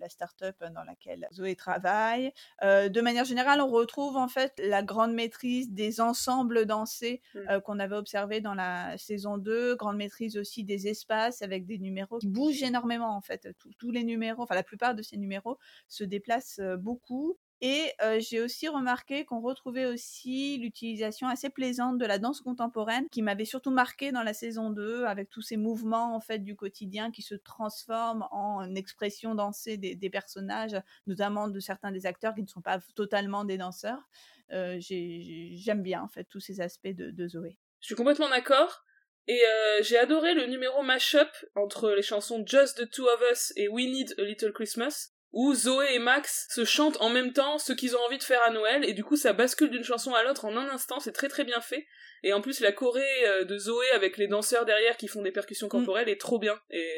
[0.00, 2.32] la start-up dans laquelle Zoé travaille.
[2.62, 7.60] de manière générale, on retrouve en fait la grande maîtrise des ensembles dansés mmh.
[7.64, 12.18] qu'on avait observé dans la saison 2, grande maîtrise aussi des espaces avec des numéros
[12.18, 13.48] qui bougent énormément en fait.
[13.78, 17.38] tous les numéros, enfin la plupart de ces numéros se déplacent beaucoup.
[17.62, 23.22] Et j'ai aussi remarqué qu'on retrouvait aussi l'utilisation assez plaisante de la danse contemporaine qui
[23.22, 27.10] m'avait surtout marqué dans la saison 2 avec tous ces mouvements en fait du quotidien
[27.10, 32.48] qui se transforment en expression dansée des, personnages, notamment de certains des acteurs qui ne
[32.48, 34.06] sont pas totalement des danseurs.
[34.50, 37.58] J'aime bien en fait tous ces aspects de, de Zoé.
[37.80, 38.84] Je suis complètement d'accord.
[39.28, 39.42] Et
[39.80, 43.86] j'ai adoré le numéro mashup entre les chansons Just the Two of Us et We
[43.86, 47.94] Need a Little Christmas, où Zoé et Max se chantent en même temps ce qu'ils
[47.94, 50.46] ont envie de faire à Noël, et du coup ça bascule d'une chanson à l'autre
[50.46, 51.86] en un instant, c'est très très bien fait.
[52.22, 55.32] Et en plus la choré euh, de Zoé avec les danseurs derrière qui font des
[55.32, 56.58] percussions corporelles est trop bien.
[56.70, 56.90] Et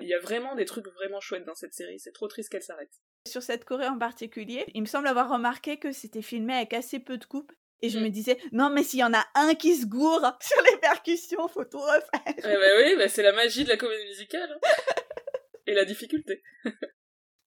[0.00, 2.62] il y a vraiment des trucs vraiment chouettes dans cette série, c'est trop triste qu'elle
[2.62, 2.90] s'arrête.
[3.28, 7.00] Sur cette choré en particulier, il me semble avoir remarqué que c'était filmé avec assez
[7.00, 7.52] peu de coupes.
[7.82, 8.02] Et je mm.
[8.02, 11.48] me disais, non, mais s'il y en a un qui se gourre sur les percussions,
[11.48, 12.34] faut tout refaire.
[12.38, 14.50] Eh ben oui, bah c'est la magie de la comédie musicale.
[14.50, 14.70] Hein.
[15.66, 16.42] et la difficulté.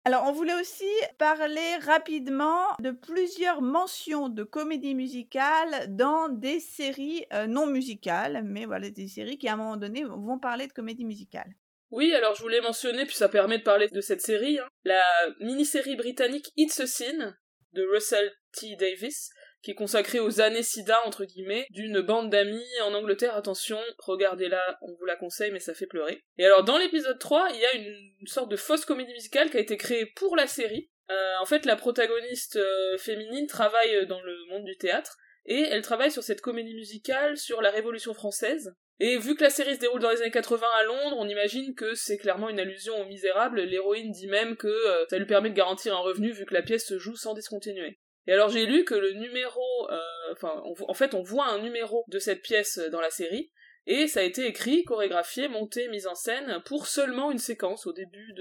[0.07, 7.25] Alors, on voulait aussi parler rapidement de plusieurs mentions de comédie musicale dans des séries
[7.33, 10.71] euh, non musicales, mais voilà, des séries qui à un moment donné vont parler de
[10.71, 11.53] comédie musicale.
[11.91, 15.03] Oui, alors je voulais mentionner, puis ça permet de parler de cette série, hein, la
[15.41, 17.35] mini-série britannique It's a Sin
[17.73, 18.77] de Russell T.
[18.77, 19.29] Davis,
[19.61, 23.35] qui est consacré aux années sida, entre guillemets, d'une bande d'amis en Angleterre.
[23.35, 26.23] Attention, regardez-la, on vous la conseille, mais ça fait pleurer.
[26.37, 29.57] Et alors, dans l'épisode 3, il y a une, sorte de fausse comédie musicale qui
[29.57, 30.89] a été créée pour la série.
[31.09, 35.81] Euh, en fait, la protagoniste euh, féminine travaille dans le monde du théâtre, et elle
[35.81, 38.75] travaille sur cette comédie musicale sur la Révolution française.
[38.99, 41.75] Et vu que la série se déroule dans les années 80 à Londres, on imagine
[41.75, 43.61] que c'est clairement une allusion aux misérables.
[43.61, 46.63] L'héroïne dit même que euh, ça lui permet de garantir un revenu vu que la
[46.63, 47.99] pièce se joue sans discontinuer.
[48.27, 49.99] Et alors j'ai lu que le numéro, euh,
[50.33, 53.51] enfin, en fait, on voit un numéro de cette pièce dans la série,
[53.87, 57.93] et ça a été écrit, chorégraphié, monté, mis en scène pour seulement une séquence au
[57.93, 58.33] début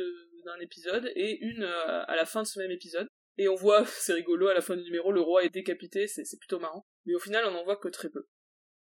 [0.44, 3.06] d'un épisode et une euh, à la fin de ce même épisode.
[3.38, 6.38] Et on voit, c'est rigolo, à la fin du numéro, le roi est décapité, c'est
[6.38, 6.84] plutôt marrant.
[7.04, 8.26] Mais au final, on n'en voit que très peu.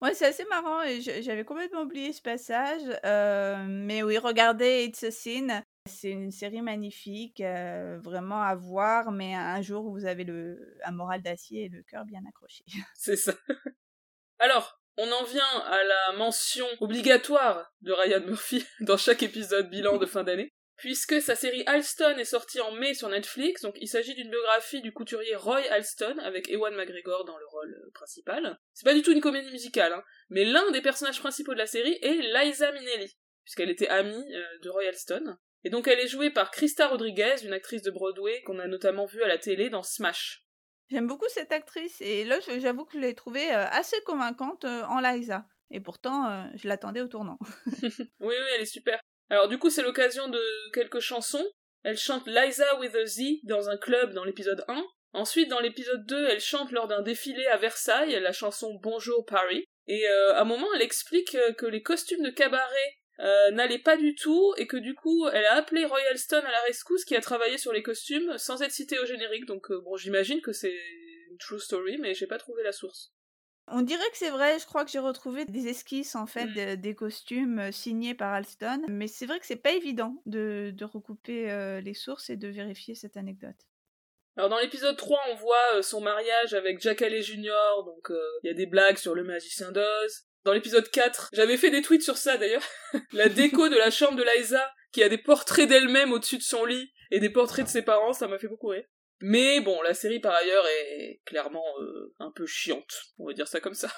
[0.02, 2.82] Ouais, c'est assez marrant et j'avais complètement oublié ce passage.
[3.06, 5.62] Euh, mais oui, regardez It's a Sin.
[5.90, 10.92] C'est une série magnifique, euh, vraiment à voir, mais un jour vous avez le, un
[10.92, 12.64] moral d'acier et le cœur bien accroché.
[12.96, 13.34] C'est ça.
[14.40, 19.98] Alors, on en vient à la mention obligatoire de Ryan Murphy dans chaque épisode bilan
[19.98, 23.88] de fin d'année puisque sa série Alston est sortie en mai sur Netflix, donc il
[23.88, 28.58] s'agit d'une biographie du couturier Roy Alston, avec Ewan McGregor dans le rôle euh, principal.
[28.74, 31.68] C'est pas du tout une comédie musicale, hein, mais l'un des personnages principaux de la
[31.68, 35.38] série est Liza Minnelli, puisqu'elle était amie euh, de Roy Alston.
[35.64, 39.06] Et donc elle est jouée par Krista Rodriguez, une actrice de Broadway qu'on a notamment
[39.06, 40.46] vue à la télé dans Smash.
[40.90, 44.84] J'aime beaucoup cette actrice et là j'avoue que je l'ai trouvée euh, assez convaincante euh,
[44.86, 45.46] en Liza.
[45.72, 47.38] Et pourtant, euh, je l'attendais au tournant.
[47.84, 49.00] oui, oui, elle est super.
[49.30, 50.42] Alors du coup, c'est l'occasion de
[50.74, 51.46] quelques chansons.
[51.84, 54.84] Elle chante Liza with a Z dans un club dans l'épisode 1.
[55.14, 59.66] Ensuite, dans l'épisode 2, elle chante lors d'un défilé à Versailles la chanson Bonjour Paris.
[59.88, 64.16] Et à un moment, elle explique que les costumes de cabaret euh, n'allait pas du
[64.16, 67.58] tout et que du coup elle a appelé Royalston à la rescousse qui a travaillé
[67.58, 70.74] sur les costumes sans être cité au générique donc euh, bon j'imagine que c'est
[71.30, 73.12] une true story mais j'ai pas trouvé la source.
[73.72, 76.78] On dirait que c'est vrai, je crois que j'ai retrouvé des esquisses en fait mm.
[76.78, 80.86] des costumes euh, signés par Alston, mais c'est vrai que c'est pas évident de, de
[80.86, 83.68] recouper les sources et de vérifier cette anecdote.
[84.38, 88.12] Alors dans l'épisode 3, on voit son mariage avec Jack Haley Jr., donc
[88.44, 91.30] il y a des blagues sur le magicien d'Oz dans l'épisode 4.
[91.32, 92.64] J'avais fait des tweets sur ça d'ailleurs.
[93.14, 96.66] la déco de la chambre de Liza, qui a des portraits d'elle-même au-dessus de son
[96.66, 98.86] lit et des portraits de ses parents, ça m'a fait beaucoup rire.
[99.22, 103.48] Mais bon, la série par ailleurs est clairement euh, un peu chiante, on va dire
[103.48, 103.92] ça comme ça.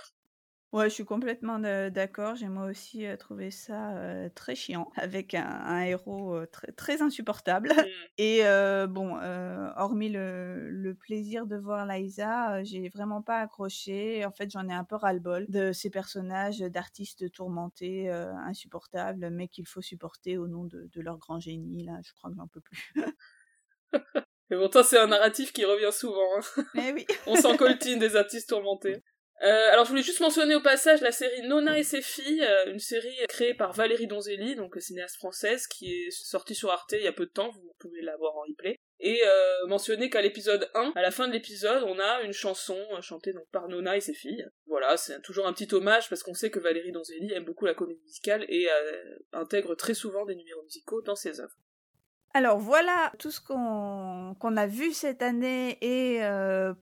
[0.71, 2.35] Ouais, je suis complètement d'accord.
[2.35, 3.93] J'ai moi aussi trouvé ça
[4.35, 7.69] très chiant, avec un, héros très, très insupportable.
[7.69, 7.85] Mmh.
[8.17, 8.43] Et
[8.87, 9.17] bon,
[9.75, 14.25] hormis le, plaisir de voir Liza, j'ai vraiment pas accroché.
[14.25, 19.67] En fait, j'en ai un peu ras-le-bol de ces personnages d'artistes tourmentés, insupportables, mais qu'il
[19.67, 21.83] faut supporter au nom de, leur grand génie.
[21.83, 22.93] Là, je crois que j'en peux plus.
[24.49, 26.27] Mais pourtant, c'est un narratif qui revient souvent.
[26.37, 26.63] Hein.
[26.75, 27.05] Mais oui.
[27.25, 29.01] On s'en coltine des artistes tourmentés.
[29.43, 32.71] Euh, alors je voulais juste mentionner au passage la série Nona et ses filles, euh,
[32.71, 37.03] une série créée par Valérie Donzelli, donc cinéaste française, qui est sortie sur Arte il
[37.03, 38.77] y a peu de temps, vous pouvez la voir en replay.
[38.99, 42.77] Et euh, mentionner qu'à l'épisode 1, à la fin de l'épisode, on a une chanson
[43.01, 44.45] chantée donc par Nona et ses filles.
[44.67, 47.73] Voilà, c'est toujours un petit hommage parce qu'on sait que Valérie Donzelli aime beaucoup la
[47.73, 48.67] comédie musicale et
[49.33, 51.57] intègre très souvent des numéros musicaux dans ses œuvres.
[52.35, 56.21] Alors voilà tout ce qu'on a vu cette année et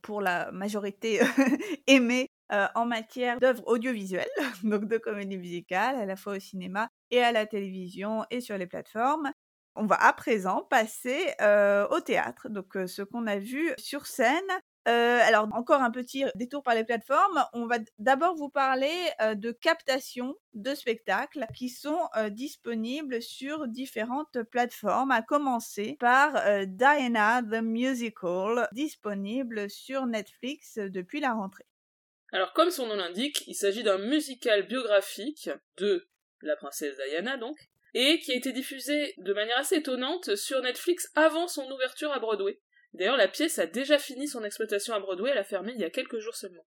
[0.01, 1.21] pour la majorité
[1.87, 4.27] aimé euh, en matière d'œuvres audiovisuelles,
[4.63, 8.57] donc de comédie musicale, à la fois au cinéma et à la télévision et sur
[8.57, 9.31] les plateformes.
[9.75, 14.07] On va à présent passer euh, au théâtre, donc euh, ce qu'on a vu sur
[14.07, 14.49] scène.
[14.85, 17.45] alors encore un petit détour par les plateformes.
[17.53, 18.89] On va d'abord vous parler
[19.35, 26.33] de captations de spectacles qui sont disponibles sur différentes plateformes, à commencer par
[26.65, 31.68] Diana the Musical, disponible sur Netflix depuis la rentrée.
[32.31, 36.07] Alors comme son nom l'indique, il s'agit d'un musical biographique de
[36.41, 37.57] la princesse Diana donc,
[37.93, 42.19] et qui a été diffusé de manière assez étonnante sur Netflix avant son ouverture à
[42.19, 42.59] Broadway.
[42.93, 45.85] D'ailleurs la pièce a déjà fini son exploitation à Broadway, elle a fermé il y
[45.85, 46.65] a quelques jours seulement.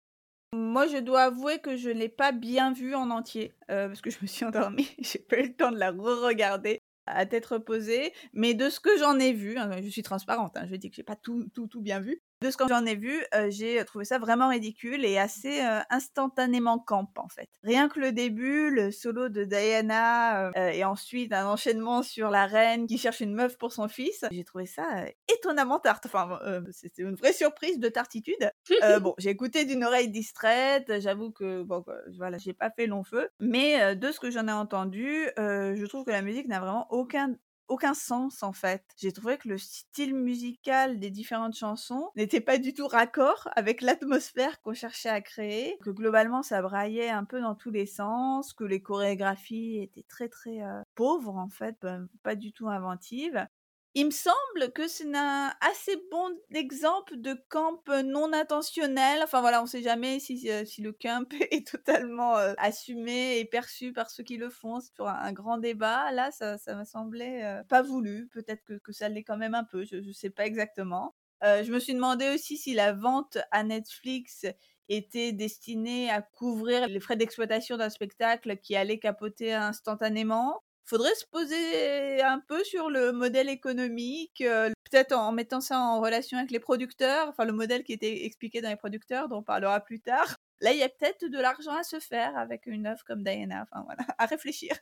[0.55, 4.03] Moi, je dois avouer que je ne l'ai pas bien vue en entier, euh, parce
[4.03, 7.47] que je me suis endormie, j'ai pas eu le temps de la re-regarder à tête
[7.47, 10.91] reposée, mais de ce que j'en ai vu, hein, je suis transparente, hein, je dis
[10.91, 13.83] que j'ai pas tout, tout, tout bien vu, de ce que j'en ai vu, j'ai
[13.85, 17.49] trouvé ça vraiment ridicule et assez instantanément camp en fait.
[17.63, 22.87] Rien que le début, le solo de Diana et ensuite un enchaînement sur la reine
[22.87, 26.07] qui cherche une meuf pour son fils, j'ai trouvé ça étonnamment tarte.
[26.07, 26.39] Enfin,
[26.71, 28.51] c'était une vraie surprise de tartitude.
[29.01, 31.85] bon, j'ai écouté d'une oreille distraite, j'avoue que bon,
[32.17, 36.05] voilà, j'ai pas fait long feu, mais de ce que j'en ai entendu, je trouve
[36.05, 37.35] que la musique n'a vraiment aucun
[37.73, 38.85] aucun sens en fait.
[38.97, 43.81] J'ai trouvé que le style musical des différentes chansons n'était pas du tout raccord avec
[43.81, 48.53] l'atmosphère qu'on cherchait à créer, que globalement ça braillait un peu dans tous les sens,
[48.53, 50.61] que les chorégraphies étaient très très
[50.95, 51.77] pauvres en fait,
[52.23, 53.47] pas du tout inventives.
[53.95, 59.21] Il me semble que c'est un assez bon exemple de camp non intentionnel.
[59.23, 63.45] Enfin voilà, on ne sait jamais si, euh, le camp est totalement euh, assumé et
[63.45, 64.81] perçu par ceux qui le font.
[64.81, 66.11] C'est toujours un, grand débat.
[66.13, 68.29] Là, ça, ça m'a semblé euh, pas voulu.
[68.29, 69.85] Peut-être que ça l'est quand même un peu.
[69.85, 71.15] Je ne sais pas exactement.
[71.43, 74.47] je me suis demandé aussi si la vente à Netflix
[74.89, 81.27] était destinée à couvrir les frais d'exploitation d'un spectacle qui allait capoter instantanément faudrait se
[81.27, 86.51] poser un peu sur le modèle économique, euh, peut-être en mettant ça en relation avec
[86.51, 90.01] les producteurs, enfin le modèle qui était expliqué dans les producteurs, dont on parlera plus
[90.01, 90.37] tard.
[90.61, 93.67] Là, il y a peut-être de l'argent à se faire avec une œuvre comme Diana,
[93.71, 94.77] enfin voilà, à réfléchir.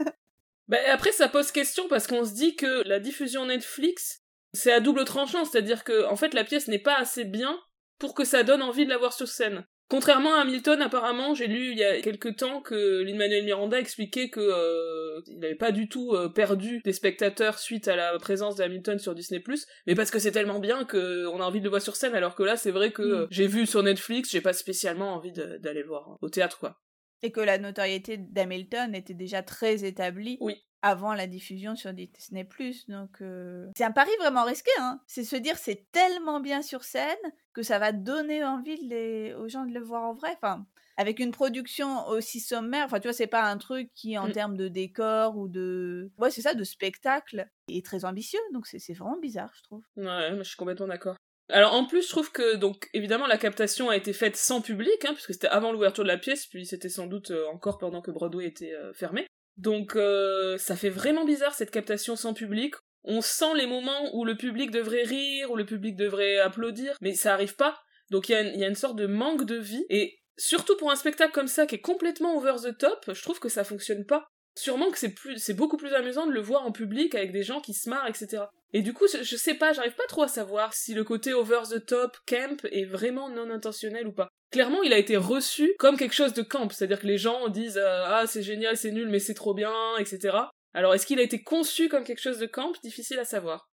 [0.68, 4.22] Ben, après, ça pose question parce qu'on se dit que la diffusion Netflix,
[4.52, 7.58] c'est à double tranchant, c'est-à-dire que en fait la pièce n'est pas assez bien
[7.98, 9.64] pour que ça donne envie de la voir sur scène.
[9.90, 14.30] Contrairement à Hamilton, apparemment, j'ai lu il y a quelques temps que Lin-Manuel Miranda expliquait
[14.30, 18.54] que euh, il n'avait pas du tout euh, perdu des spectateurs suite à la présence
[18.54, 19.42] de Hamilton sur Disney+,
[19.88, 22.36] mais parce que c'est tellement bien qu'on a envie de le voir sur scène, alors
[22.36, 23.28] que là, c'est vrai que mm.
[23.32, 26.78] j'ai vu sur Netflix, j'ai pas spécialement envie d'aller voir au théâtre, quoi.
[27.22, 30.38] Et que la notoriété d'Hamilton était déjà très établie.
[30.40, 30.54] Oui.
[30.82, 32.48] Avant la diffusion sur Disney+.
[32.88, 34.70] Donc euh, c'est un pari vraiment risqué.
[34.78, 35.00] Hein.
[35.06, 37.16] C'est se dire c'est tellement bien sur scène
[37.52, 39.34] que ça va donner envie les...
[39.34, 40.30] aux gens de le voir en vrai.
[40.36, 40.66] Enfin,
[40.96, 42.84] avec une production aussi sommaire.
[42.84, 44.32] Enfin, tu vois, c'est pas un truc qui, en mmh.
[44.32, 46.10] termes de décor ou de.
[46.18, 48.40] Ouais, c'est ça, de spectacle, est très ambitieux.
[48.52, 49.82] Donc, c'est vraiment bizarre, je trouve.
[49.96, 51.16] Ouais, je suis complètement d'accord.
[51.52, 55.04] Alors en plus, je trouve que donc évidemment la captation a été faite sans public,
[55.04, 58.02] hein, puisque c'était avant l'ouverture de la pièce, puis c'était sans doute euh, encore pendant
[58.02, 59.26] que Broadway était euh, fermé.
[59.60, 62.74] Donc euh, ça fait vraiment bizarre cette captation sans public.
[63.04, 67.14] On sent les moments où le public devrait rire, où le public devrait applaudir, mais
[67.14, 67.78] ça arrive pas.
[68.10, 70.96] Donc il y, y, a une sorte de manque de vie, et surtout pour un
[70.96, 74.26] spectacle comme ça qui est complètement over the top, je trouve que ça fonctionne pas.
[74.56, 77.74] Sûrement que c'est beaucoup plus amusant de le voir en public avec des gens qui
[77.74, 78.44] se marrent, etc.
[78.72, 81.62] Et du coup, je, sais pas, j'arrive pas trop à savoir si le côté over
[81.70, 84.28] the top camp est vraiment non intentionnel ou pas.
[84.52, 87.78] Clairement, il a été reçu comme quelque chose de camp, c'est-à-dire que les gens disent
[87.78, 90.36] euh, ah c'est génial, c'est nul, mais c'est trop bien, etc.
[90.72, 92.72] Alors est-ce qu'il a été conçu comme quelque chose de camp?
[92.82, 93.68] Difficile à savoir.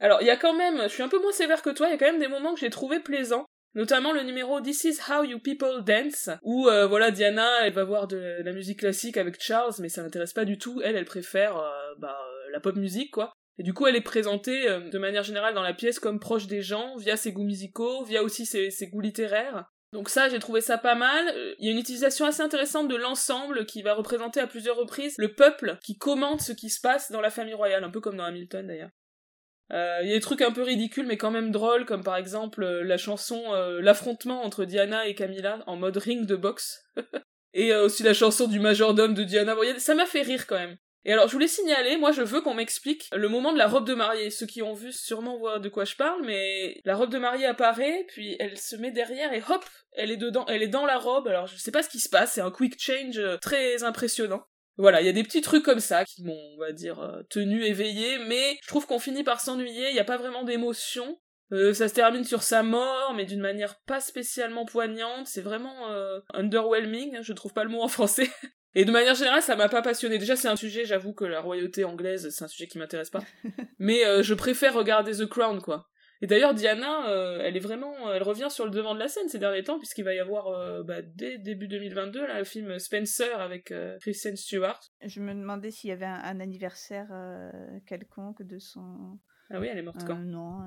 [0.00, 1.90] Alors il y a quand même, je suis un peu moins sévère que toi, il
[1.90, 3.46] y a quand même des moments que j'ai trouvé plaisants.
[3.74, 7.84] Notamment le numéro This is how you people dance, où euh, voilà Diana elle va
[7.84, 10.82] voir de la musique classique avec Charles, mais ça l'intéresse pas du tout.
[10.84, 12.18] Elle, elle préfère euh, bah,
[12.52, 13.32] la pop musique quoi.
[13.58, 16.46] Et du coup, elle est présentée euh, de manière générale dans la pièce comme proche
[16.46, 19.66] des gens, via ses goûts musicaux, via aussi ses, goûts littéraires.
[19.92, 21.28] Donc ça, j'ai trouvé ça pas mal.
[21.28, 24.76] Euh, il y a une utilisation assez intéressante de l'ensemble qui va représenter à plusieurs
[24.76, 28.00] reprises le peuple qui commente ce qui se passe dans la famille royale, un peu
[28.00, 28.90] comme dans Hamilton d'ailleurs.
[29.72, 32.16] Euh, il y a des trucs un peu ridicules mais quand même drôles, comme par
[32.16, 36.82] exemple la chanson L'affrontement entre Diana et Camilla en mode ring de boxe.
[37.54, 39.54] et aussi la chanson du majordome de Diana.
[39.76, 40.78] ça m'a fait rire quand même.
[41.04, 43.86] Et alors, je voulais signaler, moi je veux qu'on m'explique le moment de la robe
[43.86, 44.30] de mariée.
[44.30, 47.46] Ceux qui ont vu sûrement voient de quoi je parle, mais la robe de mariée
[47.46, 50.98] apparaît, puis elle se met derrière et hop, elle est dedans, elle est dans la
[50.98, 51.26] robe.
[51.26, 54.44] Alors je sais pas ce qui se passe, c'est un quick change euh, très impressionnant.
[54.78, 57.22] Voilà, il y a des petits trucs comme ça qui m'ont, on va dire, euh,
[57.28, 61.18] tenu éveillé, mais je trouve qu'on finit par s'ennuyer, il n'y a pas vraiment d'émotion.
[61.52, 65.26] Euh, ça se termine sur sa mort, mais d'une manière pas spécialement poignante.
[65.26, 65.88] C'est vraiment
[66.32, 68.28] underwhelming, je trouve pas le mot en français.
[68.74, 70.18] Et de manière générale, ça m'a pas passionné.
[70.18, 73.22] Déjà, c'est un sujet, j'avoue que la royauté anglaise, c'est un sujet qui m'intéresse pas.
[73.78, 75.88] Mais euh, je préfère regarder The Crown, quoi.
[76.22, 79.08] Et d'ailleurs, Diana, euh, elle est vraiment, euh, elle revient sur le devant de la
[79.08, 82.78] scène ces derniers temps, puisqu'il va y avoir, bah, dès début 2022, là, le film
[82.78, 84.80] Spencer avec Kristen Stewart.
[85.04, 87.08] Je me demandais s'il y avait un, anniversaire
[87.86, 89.18] quelconque de son.
[89.52, 90.16] Ah oui, elle est morte quand?
[90.16, 90.60] Non,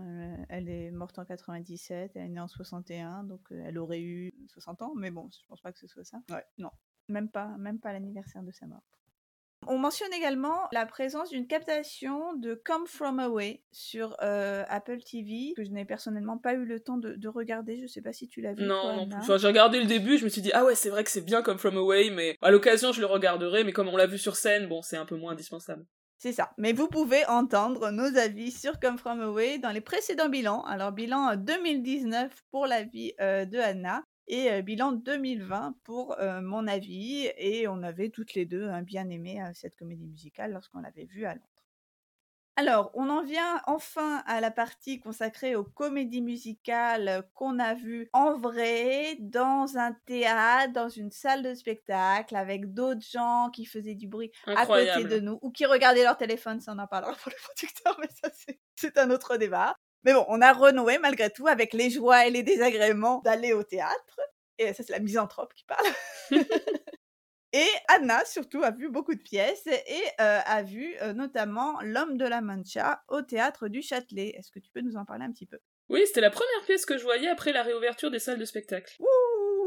[0.50, 4.82] elle est morte en 97, elle est née en 61, donc elle aurait eu 60
[4.84, 6.20] ans, mais bon, je pense pas que ce soit ça.
[6.30, 6.70] Ouais, non,
[7.10, 8.84] même pas, même pas l'anniversaire de sa mort.
[9.68, 15.54] On mentionne également la présence d'une captation de Come From Away sur euh, Apple TV,
[15.56, 17.80] que je n'ai personnellement pas eu le temps de, regarder.
[17.82, 18.64] Je sais pas si tu l'as vu.
[18.64, 21.04] Non, non Enfin, j'ai regardé le début, je me suis dit, ah ouais, c'est vrai
[21.04, 23.98] que c'est bien Come From Away, mais à l'occasion, je le regarderai, mais comme on
[23.98, 25.86] l'a vu sur scène, bon, c'est un peu moins indispensable.
[26.18, 26.52] C'est ça.
[26.58, 30.64] Mais vous pouvez entendre nos avis sur Come From Away dans les précédents bilans.
[30.64, 37.30] Alors, bilan 2019 pour la vie euh, de Anna et bilan 2020 pour mon avis.
[37.38, 41.36] Et on avait toutes les deux bien aimé cette comédie musicale lorsqu'on l'avait vue à
[41.36, 41.55] Londres.
[42.58, 48.10] Alors, on en vient enfin à la partie consacrée aux comédies musicales qu'on a vues
[48.14, 53.96] en vrai, dans un théâtre, dans une salle de spectacle, avec d'autres gens qui faisaient
[53.96, 57.14] du bruit à côté de nous, ou qui regardaient leur téléphone, ça on en parlera
[57.14, 58.30] pour le producteur, mais ça
[58.76, 59.76] c'est un autre débat.
[60.06, 63.64] Mais bon, on a renoué malgré tout avec les joies et les désagréments d'aller au
[63.64, 64.20] théâtre.
[64.58, 65.86] Et ça, c'est la misanthrope qui parle.
[67.58, 72.18] et Anna, surtout, a vu beaucoup de pièces et euh, a vu euh, notamment L'homme
[72.18, 74.36] de la Mancha au théâtre du Châtelet.
[74.38, 75.58] Est-ce que tu peux nous en parler un petit peu?
[75.88, 78.98] Oui, c'était la première pièce que je voyais après la réouverture des salles de spectacle.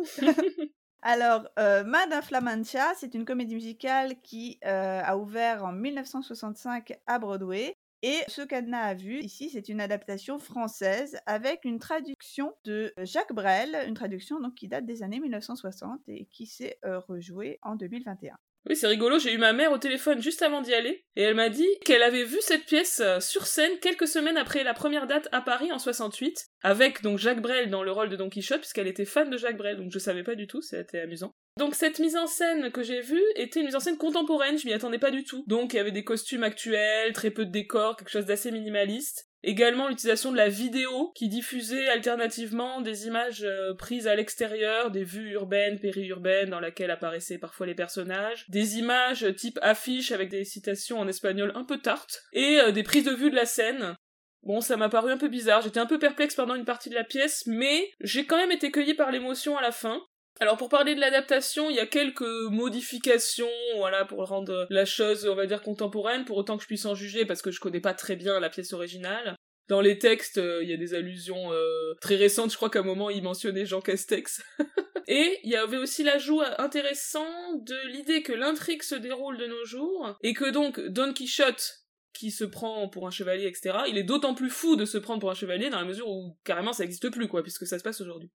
[1.02, 7.74] Alors, euh, Madame Flamancha, c'est une comédie musicale qui a ouvert en 1965 à Broadway
[8.02, 13.32] et ce qu'Anna a vu ici, c'est une adaptation française avec une traduction de Jacques
[13.32, 18.36] Brel, une traduction donc qui date des années 1960 et qui s'est rejouée en 2021.
[18.68, 21.36] Oui, c'est rigolo, j'ai eu ma mère au téléphone juste avant d'y aller, et elle
[21.36, 25.28] m'a dit qu'elle avait vu cette pièce sur scène quelques semaines après la première date
[25.32, 28.88] à Paris en 68, avec donc Jacques Brel dans le rôle de Don Quichotte, puisqu'elle
[28.88, 31.34] était fan de Jacques Brel, donc je savais pas du tout, c'était amusant.
[31.58, 34.64] Donc cette mise en scène que j'ai vue était une mise en scène contemporaine, je
[34.64, 35.42] m'y attendais pas du tout.
[35.48, 39.28] Donc il y avait des costumes actuels, très peu de décors, quelque chose d'assez minimaliste.
[39.42, 45.02] Également l'utilisation de la vidéo qui diffusait alternativement des images euh, prises à l'extérieur, des
[45.02, 50.44] vues urbaines, périurbaines dans lesquelles apparaissaient parfois les personnages, des images type affiche avec des
[50.44, 53.96] citations en espagnol un peu tartes, et euh, des prises de vue de la scène.
[54.44, 56.94] Bon, ça m'a paru un peu bizarre, j'étais un peu perplexe pendant une partie de
[56.94, 60.00] la pièce, mais j'ai quand même été cueilli par l'émotion à la fin.
[60.40, 65.26] Alors pour parler de l'adaptation, il y a quelques modifications, voilà, pour rendre la chose,
[65.26, 67.80] on va dire, contemporaine, pour autant que je puisse en juger, parce que je connais
[67.80, 69.34] pas très bien la pièce originale.
[69.68, 72.78] Dans les textes, euh, il y a des allusions euh, très récentes, je crois qu'à
[72.78, 74.40] un moment il mentionnait Jean Castex.
[75.08, 79.64] et il y avait aussi l'ajout intéressant de l'idée que l'intrigue se déroule de nos
[79.64, 81.80] jours, et que donc Don Quichotte,
[82.14, 85.20] qui se prend pour un chevalier, etc., il est d'autant plus fou de se prendre
[85.20, 87.84] pour un chevalier dans la mesure où carrément ça n'existe plus, quoi, puisque ça se
[87.84, 88.30] passe aujourd'hui.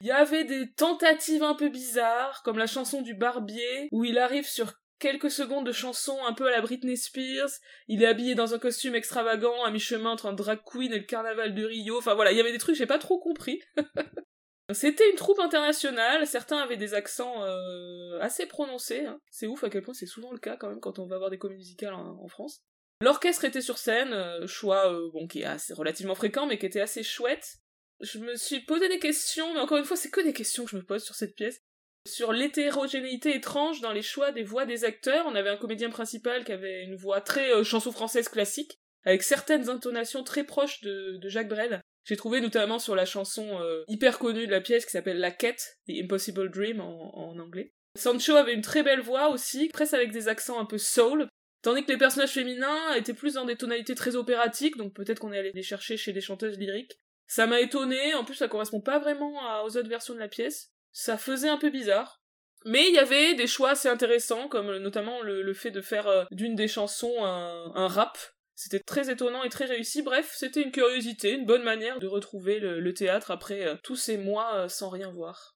[0.00, 4.18] Il y avait des tentatives un peu bizarres, comme la chanson du barbier, où il
[4.18, 7.50] arrive sur quelques secondes de chanson un peu à la Britney Spears,
[7.88, 11.04] il est habillé dans un costume extravagant, à mi-chemin entre un drag queen et le
[11.04, 13.60] carnaval de Rio, enfin voilà, il y avait des trucs j'ai pas trop compris.
[14.72, 19.20] C'était une troupe internationale, certains avaient des accents euh, assez prononcés, hein.
[19.30, 21.30] c'est ouf à quel point c'est souvent le cas quand même quand on va voir
[21.30, 22.62] des comédies musicales en, France.
[23.00, 26.66] L'orchestre était sur scène, euh, choix euh, bon qui est assez relativement fréquent mais qui
[26.66, 27.58] était assez chouette
[28.00, 30.70] je me suis posé des questions, mais encore une fois, c'est que des questions que
[30.70, 31.60] je me pose sur cette pièce.
[32.06, 36.44] Sur l'hétérogénéité étrange dans les choix des voix des acteurs, on avait un comédien principal
[36.44, 41.18] qui avait une voix très euh, chanson française classique, avec certaines intonations très proches de,
[41.24, 41.80] Jacques Brel.
[42.04, 45.32] J'ai trouvé notamment sur la chanson euh, hyper connue de la pièce qui s'appelle La
[45.32, 47.72] Quête, The Impossible Dream en, anglais.
[47.96, 51.26] Sancho avait une très belle voix aussi, presque avec des accents un peu soul,
[51.62, 55.32] tandis que les personnages féminins étaient plus dans des tonalités très opératiques, donc peut-être qu'on
[55.32, 57.00] est allé les chercher chez des chanteuses lyriques.
[57.26, 60.72] Ça m'a étonné, en plus ça correspond pas vraiment aux autres versions de la pièce.
[60.92, 62.20] Ça faisait un peu bizarre.
[62.64, 66.24] Mais il y avait des choix assez intéressants, comme notamment le, fait de faire euh,
[66.32, 68.18] d'une des chansons un, rap.
[68.56, 70.02] C'était très étonnant et très réussi.
[70.02, 74.16] Bref, c'était une curiosité, une bonne manière de retrouver le, théâtre après euh, tous ces
[74.16, 75.55] mois euh, sans rien voir.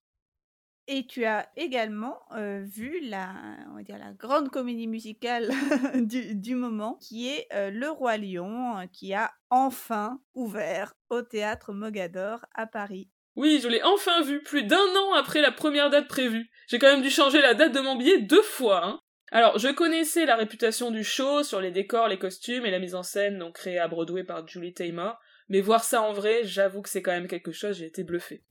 [0.86, 2.18] Et tu as également
[2.62, 3.32] vu la,
[3.70, 5.50] on va dire la grande comédie musicale
[5.94, 12.66] du, moment, qui est Le Roi Lion, qui a enfin ouvert au théâtre Mogador à
[12.66, 13.08] Paris.
[13.36, 16.50] Oui, je l'ai enfin vu, plus d'un an après la première date prévue.
[16.66, 18.84] J'ai quand même dû changer la date de mon billet deux fois.
[18.84, 19.00] Hein.
[19.32, 22.96] Alors, je connaissais la réputation du show sur les décors, les costumes et la mise
[22.96, 25.18] en scène, donc créée à Broadway par Julie Taymor,
[25.48, 28.42] mais voir ça en vrai, j'avoue que c'est quand même quelque chose, j'ai été bluffé.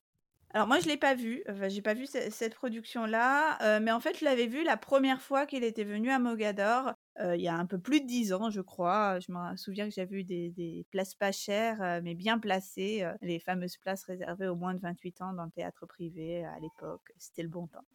[0.52, 4.00] Alors moi je l'ai pas vu, enfin, j'ai pas vu cette production-là, euh, mais en
[4.00, 7.48] fait je l'avais vu la première fois qu'il était venu à Mogador, euh, il y
[7.48, 9.20] a un peu plus de dix ans je crois.
[9.20, 13.40] Je me souviens que j'avais vu des, places pas chères, euh, mais bien placées, les
[13.40, 17.12] fameuses places réservées aux moins de 28 ans dans le théâtre privé à l'époque.
[17.20, 17.86] C'était le bon temps.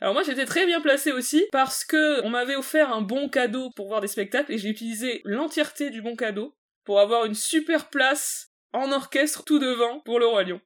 [0.00, 3.70] Alors moi j'étais très bien placée aussi parce que on m'avait offert un bon cadeau
[3.76, 7.88] pour voir des spectacles et j'ai utilisé l'entièreté du bon cadeau pour avoir une super
[7.88, 10.60] place en orchestre tout devant pour le Roi Lion.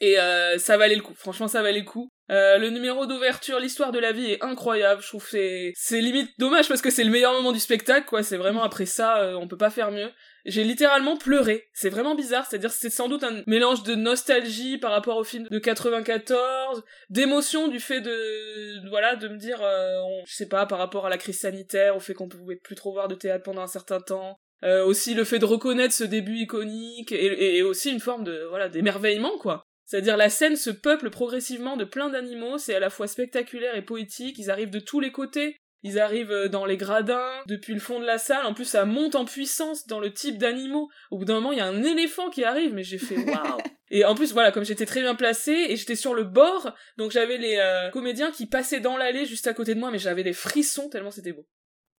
[0.00, 2.10] Et euh, ça valait le coup, franchement ça valait le coup.
[2.30, 6.30] Euh, le numéro d'ouverture, l'histoire de la vie est incroyable, je trouve c'est c'est limite
[6.38, 9.34] dommage parce que c'est le meilleur moment du spectacle quoi, c'est vraiment après ça euh,
[9.34, 10.10] on peut pas faire mieux.
[10.44, 14.92] J'ai littéralement pleuré, c'est vraiment bizarre, c'est-à-dire c'est sans doute un mélange de nostalgie par
[14.92, 20.34] rapport au film de 94, d'émotion du fait de voilà de me dire euh, je
[20.34, 23.08] sais pas par rapport à la crise sanitaire, au fait qu'on pouvait plus trop voir
[23.08, 27.12] de théâtre pendant un certain temps, euh, aussi le fait de reconnaître ce début iconique
[27.12, 31.76] et, et aussi une forme de voilà d'émerveillement quoi c'est-à-dire la scène se peuple progressivement
[31.76, 35.12] de plein d'animaux, c'est à la fois spectaculaire et poétique, ils arrivent de tous les
[35.12, 35.56] côtés.
[35.82, 38.84] Ils arrivent euh, dans les gradins, depuis le fond de la salle, en plus ça
[38.84, 40.88] monte en puissance dans le type d'animaux.
[41.12, 43.58] Au bout d'un moment, il y a un éléphant qui arrive, mais j'ai fait waouh
[43.90, 47.12] Et en plus, voilà, comme j'étais très bien placée, et j'étais sur le bord, donc
[47.12, 50.24] j'avais les euh, comédiens qui passaient dans l'allée juste à côté de moi, mais j'avais
[50.24, 51.46] des frissons tellement c'était beau.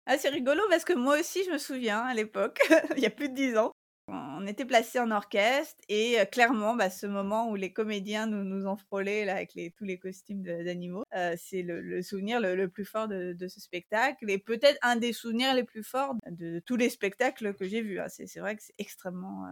[0.06, 2.60] Ah, c'est rigolo parce que moi aussi, je me souviens à l'époque,
[2.98, 3.72] il y a plus de dix ans,
[4.08, 8.68] on était placés en orchestre et clairement, bah, ce moment où les comédiens nous, nous
[8.68, 11.04] ont frôlé là, avec tous les costumes d'animaux,
[11.38, 15.64] c'est le, souvenir le, plus fort de, ce spectacle et peut-être un des souvenirs les
[15.64, 18.00] plus forts de, tous les spectacles que j'ai vus.
[18.00, 18.08] Hein.
[18.10, 19.46] C'est vrai que c'est extrêmement...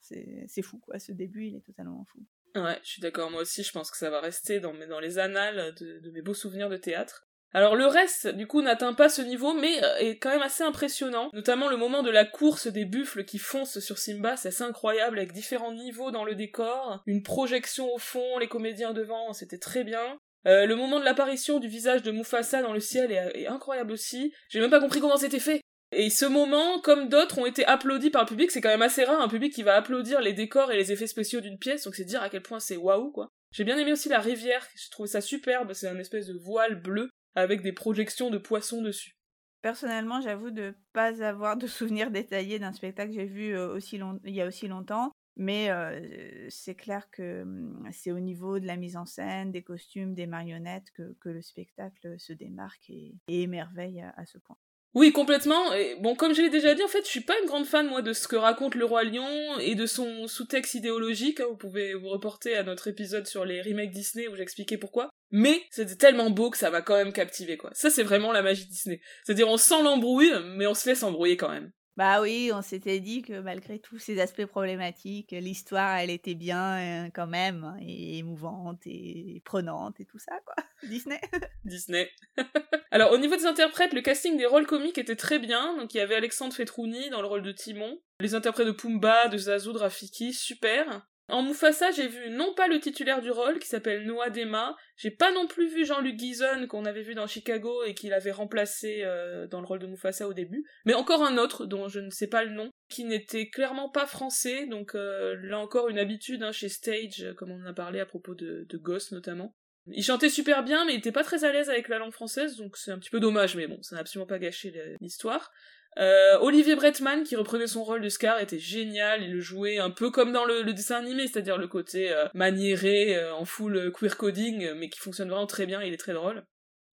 [0.00, 0.98] c'est fou, quoi.
[0.98, 2.20] Ce début, il est totalement fou.
[2.54, 3.30] Ouais, je suis d'accord.
[3.30, 6.68] Moi aussi, je pense que ça va rester dans les annales de mes beaux souvenirs
[6.68, 7.26] de théâtre.
[7.54, 10.64] Alors le reste, du coup, n'atteint pas ce niveau, mais euh, est quand même assez
[10.64, 11.28] impressionnant.
[11.34, 15.18] Notamment le moment de la course des buffles qui foncent sur Simba, c'est assez incroyable,
[15.18, 19.84] avec différents niveaux dans le décor, une projection au fond, les comédiens devant, c'était très
[19.84, 20.18] bien.
[20.46, 24.32] Euh, le moment de l'apparition du visage de Mufasa dans le ciel est, incroyable aussi.
[24.48, 25.60] J'ai même pas compris comment c'était fait.
[25.94, 28.50] Et ce moment, comme d'autres, ont été applaudis par le public.
[28.50, 31.06] C'est quand même assez rare un public qui va applaudir les décors et les effets
[31.06, 33.28] spéciaux d'une pièce, donc c'est dire à quel point c'est waouh quoi.
[33.52, 36.80] J'ai bien aimé aussi la rivière, je trouve ça superbe, c'est un espèce de voile
[36.80, 39.16] bleu avec des projections de poissons dessus.
[39.62, 44.00] Personnellement, j'avoue de pas avoir de souvenirs détaillés d'un spectacle que j'ai vu euh, aussi
[44.24, 45.12] il y a aussi longtemps.
[45.36, 49.62] Mais euh, c'est clair que hum, c'est au niveau de la mise en scène, des
[49.62, 54.56] costumes, des marionnettes que, le spectacle se démarque et, émerveille à, ce point.
[54.94, 55.72] Oui, complètement.
[55.72, 57.88] Et bon, comme je l'ai déjà dit, en fait, je suis pas une grande fan,
[57.88, 61.40] moi, de ce que raconte le Roi Lion et de son sous-texte idéologique.
[61.40, 65.08] Vous pouvez vous reporter à notre épisode sur les remakes Disney où j'expliquais pourquoi.
[65.32, 67.70] Mais c'était tellement beau que ça m'a quand même captivé, quoi.
[67.72, 69.00] Ça, c'est vraiment la magie Disney.
[69.24, 71.72] C'est-à-dire, on sent l'embrouille, mais on se laisse embrouiller quand même.
[71.96, 76.78] Bah oui, on s'était dit que malgré tous ces aspects problématiques, l'histoire, elle était bien
[76.78, 80.54] euh, quand même, hein, et émouvante et prenante et tout ça, quoi.
[80.84, 81.20] Disney.
[81.64, 82.10] Disney.
[82.90, 85.76] Alors, au niveau des interprètes, le casting des rôles comiques était très bien.
[85.76, 88.00] Donc, il y avait Alexandre Fetrouni dans le rôle de Timon.
[88.20, 91.06] Les interprètes de Pumba, de Zazu, de Rafiki, super.
[91.32, 95.10] En Mufasa, j'ai vu non pas le titulaire du rôle, qui s'appelle Noah Dema, j'ai
[95.10, 99.00] pas non plus vu Jean-Luc Gison, qu'on avait vu dans Chicago et qu'il avait remplacé
[99.02, 102.10] euh, dans le rôle de Mufasa au début, mais encore un autre, dont je ne
[102.10, 106.42] sais pas le nom, qui n'était clairement pas français, donc euh, là encore une habitude
[106.42, 109.56] hein, chez Stage, comme on en a parlé à propos de, de Ghost notamment.
[109.86, 112.56] Il chantait super bien, mais il était pas très à l'aise avec la langue française,
[112.56, 114.70] donc c'est un petit peu dommage, mais bon, ça n'a absolument pas gâché
[115.00, 115.50] l'histoire.
[115.98, 119.22] Euh, Olivier Bretman, qui reprenait son rôle de Scar, était génial.
[119.22, 123.16] Il le jouait un peu comme dans le, dessin animé, c'est-à-dire le côté euh, maniéré,
[123.16, 126.44] euh, en full queer coding, mais qui fonctionne vraiment très bien, il est très drôle.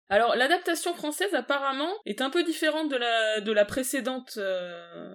[0.09, 4.39] Alors, l'adaptation française, apparemment, est un peu différente de la, de la précédente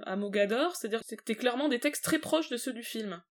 [0.04, 3.22] à Mogador, c'est-à-dire que c'était clairement des textes très proches de ceux du film.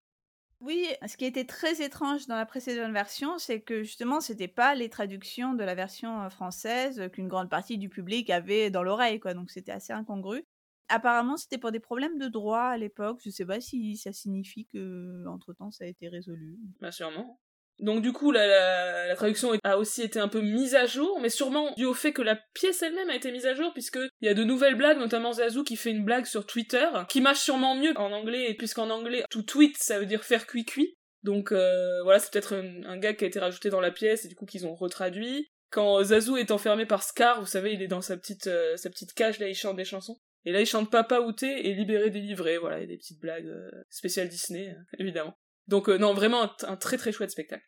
[0.61, 4.75] Oui, ce qui était très étrange dans la précédente version, c'est que justement, c'était pas
[4.75, 9.33] les traductions de la version française qu'une grande partie du public avait dans l'oreille, quoi.
[9.33, 10.43] Donc c'était assez incongru.
[10.87, 13.21] Apparemment, c'était pour des problèmes de droit à l'époque.
[13.25, 16.59] Je sais pas si ça signifie que entre temps ça a été résolu.
[16.79, 17.39] Bah sûrement.
[17.81, 21.73] Donc du coup, la, traduction a aussi été un peu mise à jour, mais sûrement
[21.75, 24.29] dû au fait que la pièce elle-même a été mise à jour, puisque il y
[24.29, 27.75] a de nouvelles blagues, notamment Zazu qui fait une blague sur Twitter, qui marche sûrement
[27.75, 30.93] mieux en anglais, puisqu'en anglais, tout tweet, ça veut dire faire cuit-cuit.
[31.23, 34.27] Donc euh, voilà, c'est peut-être un, gag qui a été rajouté dans la pièce, et
[34.27, 35.47] du coup qu'ils ont retraduit.
[35.71, 38.91] Quand Zazu est enfermé par Scar, vous savez, il est dans sa petite, euh, sa
[38.91, 40.19] petite cage, là, il chante des chansons.
[40.45, 43.19] Et là, il chante Papa Outé et Libéré délivré, voilà, il y a des petites
[43.19, 45.33] blagues euh, spéciales Disney, évidemment.
[45.67, 47.63] Donc non, vraiment un très très chouette spectacle.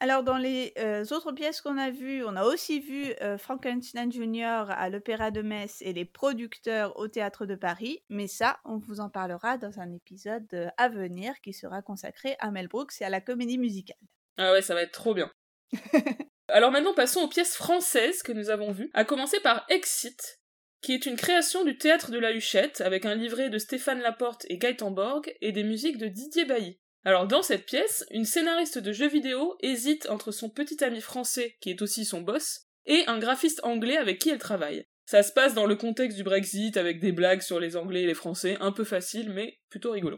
[0.00, 0.74] Alors, dans les
[1.12, 4.66] autres pièces qu'on a vues, on a aussi vu Frankenstein Jr.
[4.68, 9.00] à l'Opéra de Metz et les producteurs au Théâtre de Paris, mais ça, on vous
[9.00, 13.08] en parlera dans un épisode à venir qui sera consacré à Mel Brooks et à
[13.08, 13.96] la comédie musicale.
[14.36, 15.30] Ah ouais, ça va être trop bien.
[16.48, 20.40] Alors maintenant, passons aux pièces françaises que nous avons vues, à commencer par Exit,
[20.82, 24.44] qui est une création du Théâtre de la Huchette, avec un livret de Stéphane Laporte
[24.50, 26.78] et Gaëtan Borg, et des musiques de Didier Bailly.
[27.04, 31.56] Alors dans cette pièce, une scénariste de jeux vidéo hésite entre son petit ami français,
[31.60, 34.86] qui est aussi son boss, et un graphiste anglais avec qui elle travaille.
[35.06, 38.06] Ça se passe dans le contexte du Brexit avec des blagues sur les Anglais et
[38.06, 40.16] les Français, un peu facile mais plutôt rigolo.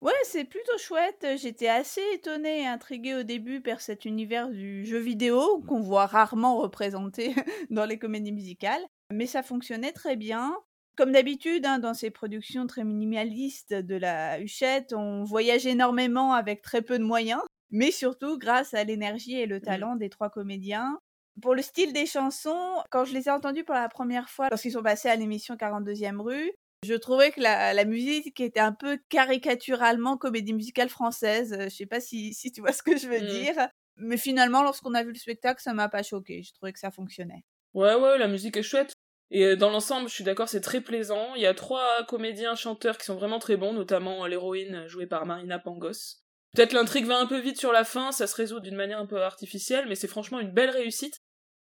[0.00, 1.26] Ouais, c'est plutôt chouette.
[1.36, 6.06] J'étais assez étonnée et intriguée au début par cet univers du jeu vidéo qu'on voit
[6.06, 7.32] rarement représenté
[7.70, 8.84] dans les comédies musicales.
[9.10, 10.54] Mais ça fonctionnait très bien.
[10.96, 16.62] Comme d'habitude, hein, dans ces productions très minimalistes de la Huchette, on voyage énormément avec
[16.62, 19.62] très peu de moyens, mais surtout grâce à l'énergie et le mmh.
[19.62, 20.98] talent des trois comédiens.
[21.42, 24.72] Pour le style des chansons, quand je les ai entendues pour la première fois, lorsqu'ils
[24.72, 26.52] sont passés à l'émission 42e rue,
[26.84, 31.56] je trouvais que la, musique était un peu caricaturalement comédie musicale française.
[31.58, 33.26] Je sais pas si, tu vois ce que je veux mmh.
[33.26, 33.68] dire.
[33.96, 36.42] Mais finalement, lorsqu'on a vu le spectacle, ça m'a pas choqué.
[36.42, 37.44] Je trouvais que ça fonctionnait.
[37.72, 38.92] Ouais, ouais, la musique est chouette.
[39.30, 41.34] Et euh, dans l'ensemble, je suis d'accord, c'est très plaisant.
[41.34, 45.26] Il y a trois comédiens chanteurs qui sont vraiment très bons, notamment l'héroïne jouée par
[45.26, 46.20] Marina Pangos.
[46.54, 49.06] Peut-être l'intrigue va un peu vite sur la fin, ça se résout d'une manière un
[49.06, 51.20] peu artificielle, mais c'est franchement une belle réussite.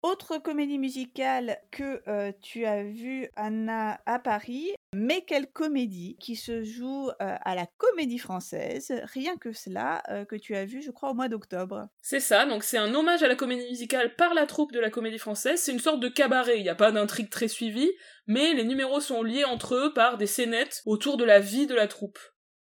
[0.03, 6.37] Autre comédie musicale que euh, tu as vue, Anna, à Paris, mais quelle comédie qui
[6.37, 10.81] se joue euh, à la comédie française, rien que cela, euh, que tu as vu,
[10.81, 11.87] je crois, au mois d'octobre?
[12.01, 14.89] C'est ça, donc c'est un hommage à la comédie musicale par la troupe de la
[14.89, 17.93] comédie française, c'est une sorte de cabaret, il n'y a pas d'intrigue très suivie,
[18.27, 21.75] mais les numéros sont liés entre eux par des scénettes autour de la vie de
[21.75, 22.19] la troupe.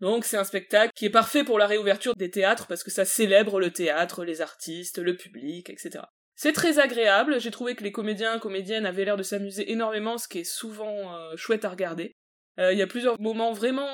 [0.01, 3.07] Donc c'est un spectacle qui est parfait pour la réouverture des théâtres parce que ça
[3.07, 6.05] célèbre le théâtre, les artistes, le public, etc.
[6.37, 10.18] C'est très agréable, j'ai trouvé que les comédiens et comédiennes avaient l'air de s'amuser énormément,
[10.18, 12.12] ce qui est souvent euh, chouette à regarder.
[12.59, 13.89] Euh, il y a plusieurs moments vraiment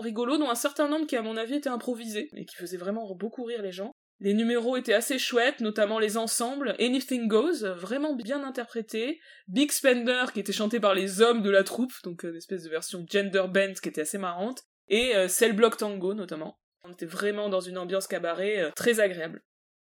[0.00, 3.14] rigolos, dont un certain nombre qui à mon avis étaient improvisés, et qui faisaient vraiment
[3.14, 3.92] beaucoup rire les gens.
[4.20, 6.76] Les numéros étaient assez chouettes, notamment les ensembles.
[6.78, 9.20] Anything Goes, vraiment bien interprété.
[9.48, 12.62] Big Spender, qui était chanté par les hommes de la troupe, donc euh, une espèce
[12.62, 14.62] de version gender band qui était assez marrante.
[14.88, 16.58] Et Cell Block Tango, notamment.
[16.84, 19.40] On était vraiment dans une ambiance cabaret très agréable.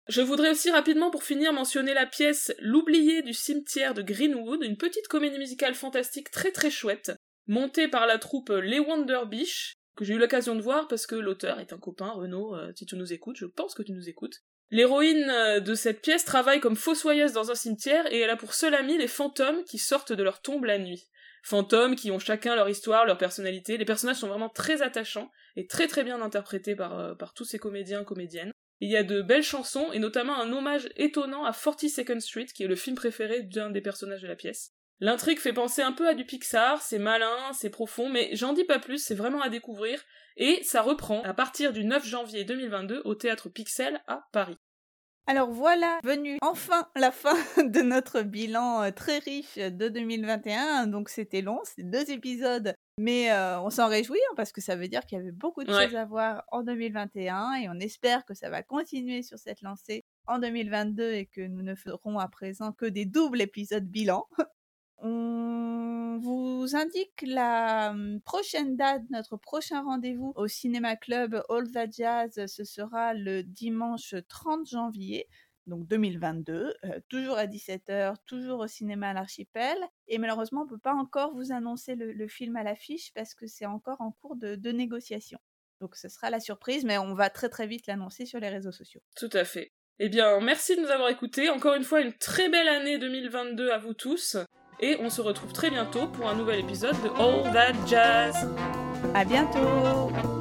[0.08, 4.78] Je voudrais aussi rapidement pour finir mentionner la pièce L'oublié du cimetière de Greenwood, une
[4.78, 7.12] petite comédie musicale fantastique très très chouette,
[7.46, 9.20] montée par la troupe Les Wonder
[9.96, 12.86] que j'ai eu l'occasion de voir parce que l'auteur est un copain, Renaud, euh, si
[12.86, 14.44] tu nous écoutes, je pense que tu nous écoutes.
[14.70, 18.54] L'héroïne euh, de cette pièce travaille comme fossoyeuse dans un cimetière et elle a pour
[18.54, 21.08] seul ami les fantômes qui sortent de leur tombe la nuit.
[21.42, 23.76] Fantômes qui ont chacun leur histoire, leur personnalité.
[23.76, 27.44] Les personnages sont vraiment très attachants et très très bien interprétés par, euh, par tous
[27.44, 28.52] ces comédiens, comédiennes.
[28.80, 32.62] Il y a de belles chansons et notamment un hommage étonnant à 42nd Street, qui
[32.62, 34.72] est le film préféré d'un des personnages de la pièce.
[35.00, 38.64] L'intrigue fait penser un peu à du Pixar, c'est malin, c'est profond, mais j'en dis
[38.64, 40.02] pas plus, c'est vraiment à découvrir,
[40.36, 44.56] et ça reprend à partir du 9 janvier 2022 au théâtre Pixel à Paris.
[45.28, 50.86] Alors voilà, venu enfin la fin de notre bilan euh, très riche de 2021.
[50.86, 54.74] Donc c'était long, c'est deux épisodes, mais euh, on s'en réjouit hein, parce que ça
[54.74, 58.24] veut dire qu'il y avait beaucoup de choses à voir en 2021 et on espère
[58.24, 62.26] que ça va continuer sur cette lancée en 2022 et que nous ne ferons à
[62.26, 64.26] présent que des doubles épisodes bilan.
[65.00, 71.92] On vous indique la hum, prochaine date, notre prochain rendez-vous au Cinéma Club All That
[71.92, 72.46] Jazz.
[72.46, 75.28] Ce sera le dimanche 30 janvier,
[75.68, 79.76] donc 2022, euh, toujours à 17h, toujours au cinéma à l'archipel.
[80.06, 83.46] Et malheureusement, on ne peut pas encore vous annoncer le, film à l'affiche parce que
[83.46, 85.38] c'est encore en cours de, de négociation.
[85.80, 88.72] Donc ce sera la surprise, mais on va très très vite l'annoncer sur les réseaux
[88.72, 89.00] sociaux.
[89.16, 89.72] Tout à fait.
[90.00, 91.48] Eh bien, merci de nous avoir écoutés.
[91.50, 94.36] Encore une fois, une très belle année 2022 à vous tous.
[94.80, 98.48] Et on se retrouve très bientôt pour un nouvel épisode de All That Jazz.
[99.14, 100.37] À bientôt